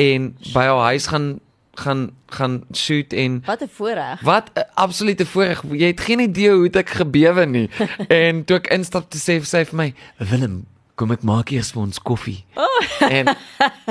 en 0.00 0.34
by 0.54 0.66
haar 0.70 0.90
huis 0.92 1.06
gaan 1.12 1.40
gaan 1.80 2.10
gaan 2.26 2.62
shoot 2.76 3.12
en 3.12 3.42
Wat 3.46 3.62
'n 3.62 3.70
voorreg. 3.72 4.20
Wat 4.20 4.50
'n 4.54 4.66
absolute 4.74 5.26
voorreg. 5.26 5.62
Jy 5.70 5.86
het 5.86 6.00
geen 6.00 6.20
idee 6.20 6.50
hoe 6.50 6.62
dit 6.62 6.76
ek 6.76 6.88
gebewe 6.90 7.46
nie. 7.46 7.70
en 8.22 8.44
toe 8.44 8.56
ek 8.56 8.66
instap 8.66 9.10
te 9.10 9.18
sê 9.18 9.40
sy 9.44 9.64
vir 9.64 9.76
my, 9.76 9.94
"Willem, 10.18 10.66
kom 11.00 11.14
ek 11.16 11.24
maak 11.26 11.52
eers 11.54 11.72
vir 11.72 11.82
ons 11.86 12.02
koffie." 12.04 12.44
Oh. 12.56 12.68
En 13.20 13.26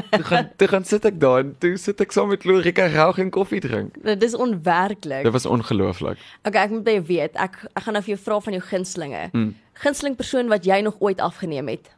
toe 0.09 0.23
gaan 0.23 0.49
toe 0.57 0.67
gaan 0.67 0.85
sit 0.85 1.05
ek 1.05 1.19
daar 1.21 1.43
en 1.43 1.55
toe 1.61 1.75
sit 1.77 2.01
ek 2.01 2.13
saam 2.13 2.29
met 2.29 2.45
Lorika 2.45 2.87
rou 2.93 3.09
en 3.21 3.29
koffie 3.33 3.61
drink. 3.61 3.97
Dit 4.05 4.23
is 4.23 4.35
onwerklik. 4.37 5.25
Dit 5.25 5.33
was 5.33 5.45
ongelooflik. 5.49 6.21
Okay, 6.43 6.63
ek 6.63 6.73
moet 6.73 6.85
by 6.85 6.97
jou 6.99 7.05
weet. 7.09 7.37
Ek 7.37 7.57
ek 7.73 7.83
gaan 7.85 7.97
nou 7.97 8.03
vir 8.05 8.15
jou 8.15 8.21
vra 8.25 8.39
van 8.47 8.57
jou 8.57 8.63
gunstlinge. 8.69 9.23
Mm. 9.33 9.55
Gunsteling 9.83 10.17
persoon 10.19 10.51
wat 10.51 10.65
jy 10.67 10.81
nog 10.85 10.99
ooit 10.99 11.21
afgeneem 11.23 11.73
het. 11.73 11.89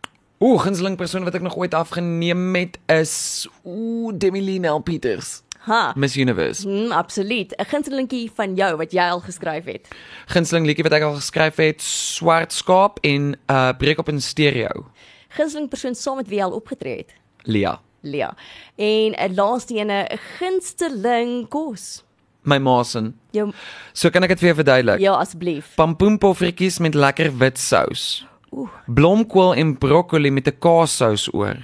Ooh, 0.41 0.58
gunsteling 0.58 0.98
persoon 0.98 1.27
wat 1.27 1.36
ek 1.38 1.44
nog 1.46 1.56
ooit 1.58 1.74
afgeneem 1.77 2.56
het 2.58 2.80
is 2.89 3.46
ooh 3.62 4.10
Demi 4.13 4.60
Nel 4.60 4.80
Peters. 4.82 5.41
Ha. 5.62 5.94
Miss 5.96 6.15
Universe. 6.18 6.68
Mm, 6.68 6.91
absoluut. 6.91 7.53
'n 7.58 7.65
Gunstelingkie 7.65 8.32
van 8.36 8.56
jou 8.56 8.75
wat 8.77 8.91
jy 8.91 9.10
al 9.10 9.20
geskryf 9.20 9.65
het. 9.65 9.88
Gunsteling 10.27 10.65
liedjie 10.65 10.84
wat 10.84 10.94
ek 10.94 11.03
al 11.03 11.15
geskryf 11.15 11.56
het, 11.56 11.82
Swart 11.82 12.53
Skaap 12.53 12.98
en 13.03 13.36
uh 13.50 13.72
Breek 13.77 14.00
op 14.00 14.10
in 14.10 14.22
stereo. 14.22 14.86
Gunsteling 15.30 15.70
persoon 15.70 15.96
saam 15.96 16.15
met 16.18 16.27
wie 16.27 16.38
jy 16.39 16.44
al 16.44 16.51
opgetree 16.51 16.98
het. 16.98 17.13
Lia. 17.44 17.80
Lia. 18.01 18.34
En 18.75 19.13
'n 19.13 19.34
laaste 19.36 19.74
ene, 19.75 20.08
'n 20.10 20.18
gunsteling 20.39 21.48
kos. 21.50 22.03
My 22.44 22.58
maasin. 22.58 23.13
Jou 23.32 23.51
So 23.94 24.10
kan 24.10 24.24
ek 24.24 24.30
dit 24.30 24.39
vir 24.39 24.48
jou 24.48 24.56
verduidelik. 24.63 25.00
ja 25.00 25.13
asseblief. 25.13 25.75
Pampoenpoffertjies 25.75 26.80
met 26.80 26.96
lekker 26.96 27.38
wit 27.38 27.58
sous. 27.60 28.25
Oeh. 28.51 28.70
Blomkool 28.88 29.53
en 29.53 29.77
broccoli 29.77 30.32
met 30.32 30.48
'n 30.48 30.58
kaassous 30.60 31.30
oor. 31.34 31.56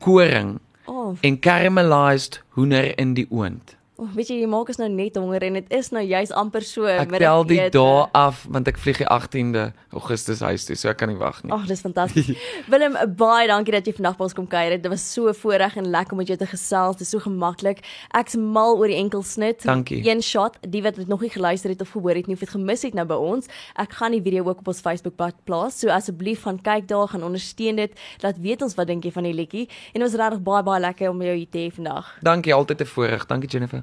Koring 0.00 0.60
Oh, 0.86 1.16
en 1.20 1.38
caramelized 1.38 2.42
hoender 2.48 2.98
in 2.98 3.14
die 3.14 3.26
oond. 3.30 3.76
Oh, 3.96 4.08
weet 4.14 4.28
jy 4.28 4.40
jy 4.40 4.46
maak 4.50 4.68
ons 4.68 4.78
nou 4.78 4.88
net 4.88 5.16
honger 5.16 5.42
en 5.42 5.54
dit 5.54 5.72
is 5.72 5.90
nou 5.94 6.02
juis 6.02 6.30
amper 6.32 6.62
so 6.66 6.84
Ek 6.86 7.08
tel 7.14 7.44
die 7.44 7.56
middagete. 7.60 7.78
dae 7.78 8.08
af 8.12 8.44
want 8.50 8.68
ek 8.68 8.78
vlieg 8.78 8.98
die 8.98 9.06
18de 9.06 9.72
Augustus 9.92 10.40
huis 10.40 10.64
toe, 10.66 10.74
so 10.76 10.88
ek 10.88 10.96
kan 10.98 11.08
nie 11.08 11.16
wag 11.16 11.42
nie. 11.44 11.52
Ag, 11.52 11.66
dis 11.66 11.80
fantasties. 11.80 12.32
Willem, 12.70 12.96
baie 13.16 13.46
dankie 13.48 13.72
dat 13.72 13.86
jy 13.86 13.92
vandag 13.94 14.16
by 14.18 14.24
ons 14.24 14.34
kom 14.34 14.46
kuier. 14.50 14.76
Dit 14.78 14.90
was 14.90 15.04
so 15.12 15.32
voorreg 15.32 15.76
en 15.76 15.86
lekker 15.90 16.12
om 16.12 16.18
met 16.18 16.26
jou 16.28 16.36
te 16.36 16.46
gesels. 16.46 16.96
Dit 16.96 17.06
is 17.06 17.10
so 17.14 17.20
gemaklik. 17.20 17.84
Ek's 18.18 18.34
mal 18.36 18.76
oor 18.76 18.88
die 18.90 18.98
enkelsnit. 18.98 19.62
Dankie. 19.62 20.00
Een 20.04 20.22
shot, 20.22 20.58
die 20.66 20.82
wat 20.82 20.96
dit 20.96 21.08
nog 21.08 21.20
nie 21.20 21.30
geluister 21.30 21.70
het 21.70 21.80
of 21.80 21.90
gehoor 21.94 22.14
het 22.14 22.26
nie 22.26 22.34
of 22.34 22.40
dit 22.40 22.50
gemis 22.50 22.82
het 22.82 22.94
nou 22.94 23.06
by 23.06 23.14
ons. 23.14 23.46
Ek 23.78 23.92
gaan 23.92 24.12
die 24.12 24.22
video 24.22 24.44
ook 24.48 24.58
op 24.64 24.68
ons 24.68 24.80
Facebookblad 24.80 25.34
plaas. 25.44 25.78
So 25.78 25.88
asseblief 25.94 26.42
gaan 26.42 26.58
kyk 26.62 26.88
daar, 26.88 27.08
gaan 27.08 27.22
ondersteun 27.22 27.76
dit. 27.76 27.92
Laat 28.22 28.38
weet 28.42 28.62
ons 28.62 28.74
wat 28.74 28.86
dink 28.90 29.04
jy 29.04 29.12
van 29.12 29.22
die 29.24 29.34
liedjie. 29.34 29.68
En 29.94 30.00
was 30.02 30.14
regtig 30.18 30.42
baie 30.42 30.62
baie 30.62 30.80
lekker 30.80 31.10
om 31.10 31.22
jou 31.22 31.34
hier 31.36 31.48
te 31.50 31.58
hê 31.58 31.70
vandag. 31.70 32.10
Dankie, 32.22 32.54
altyd 32.54 32.80
'n 32.80 32.86
voorreg. 32.86 33.26
Dankie 33.26 33.48
Jennifer. 33.48 33.82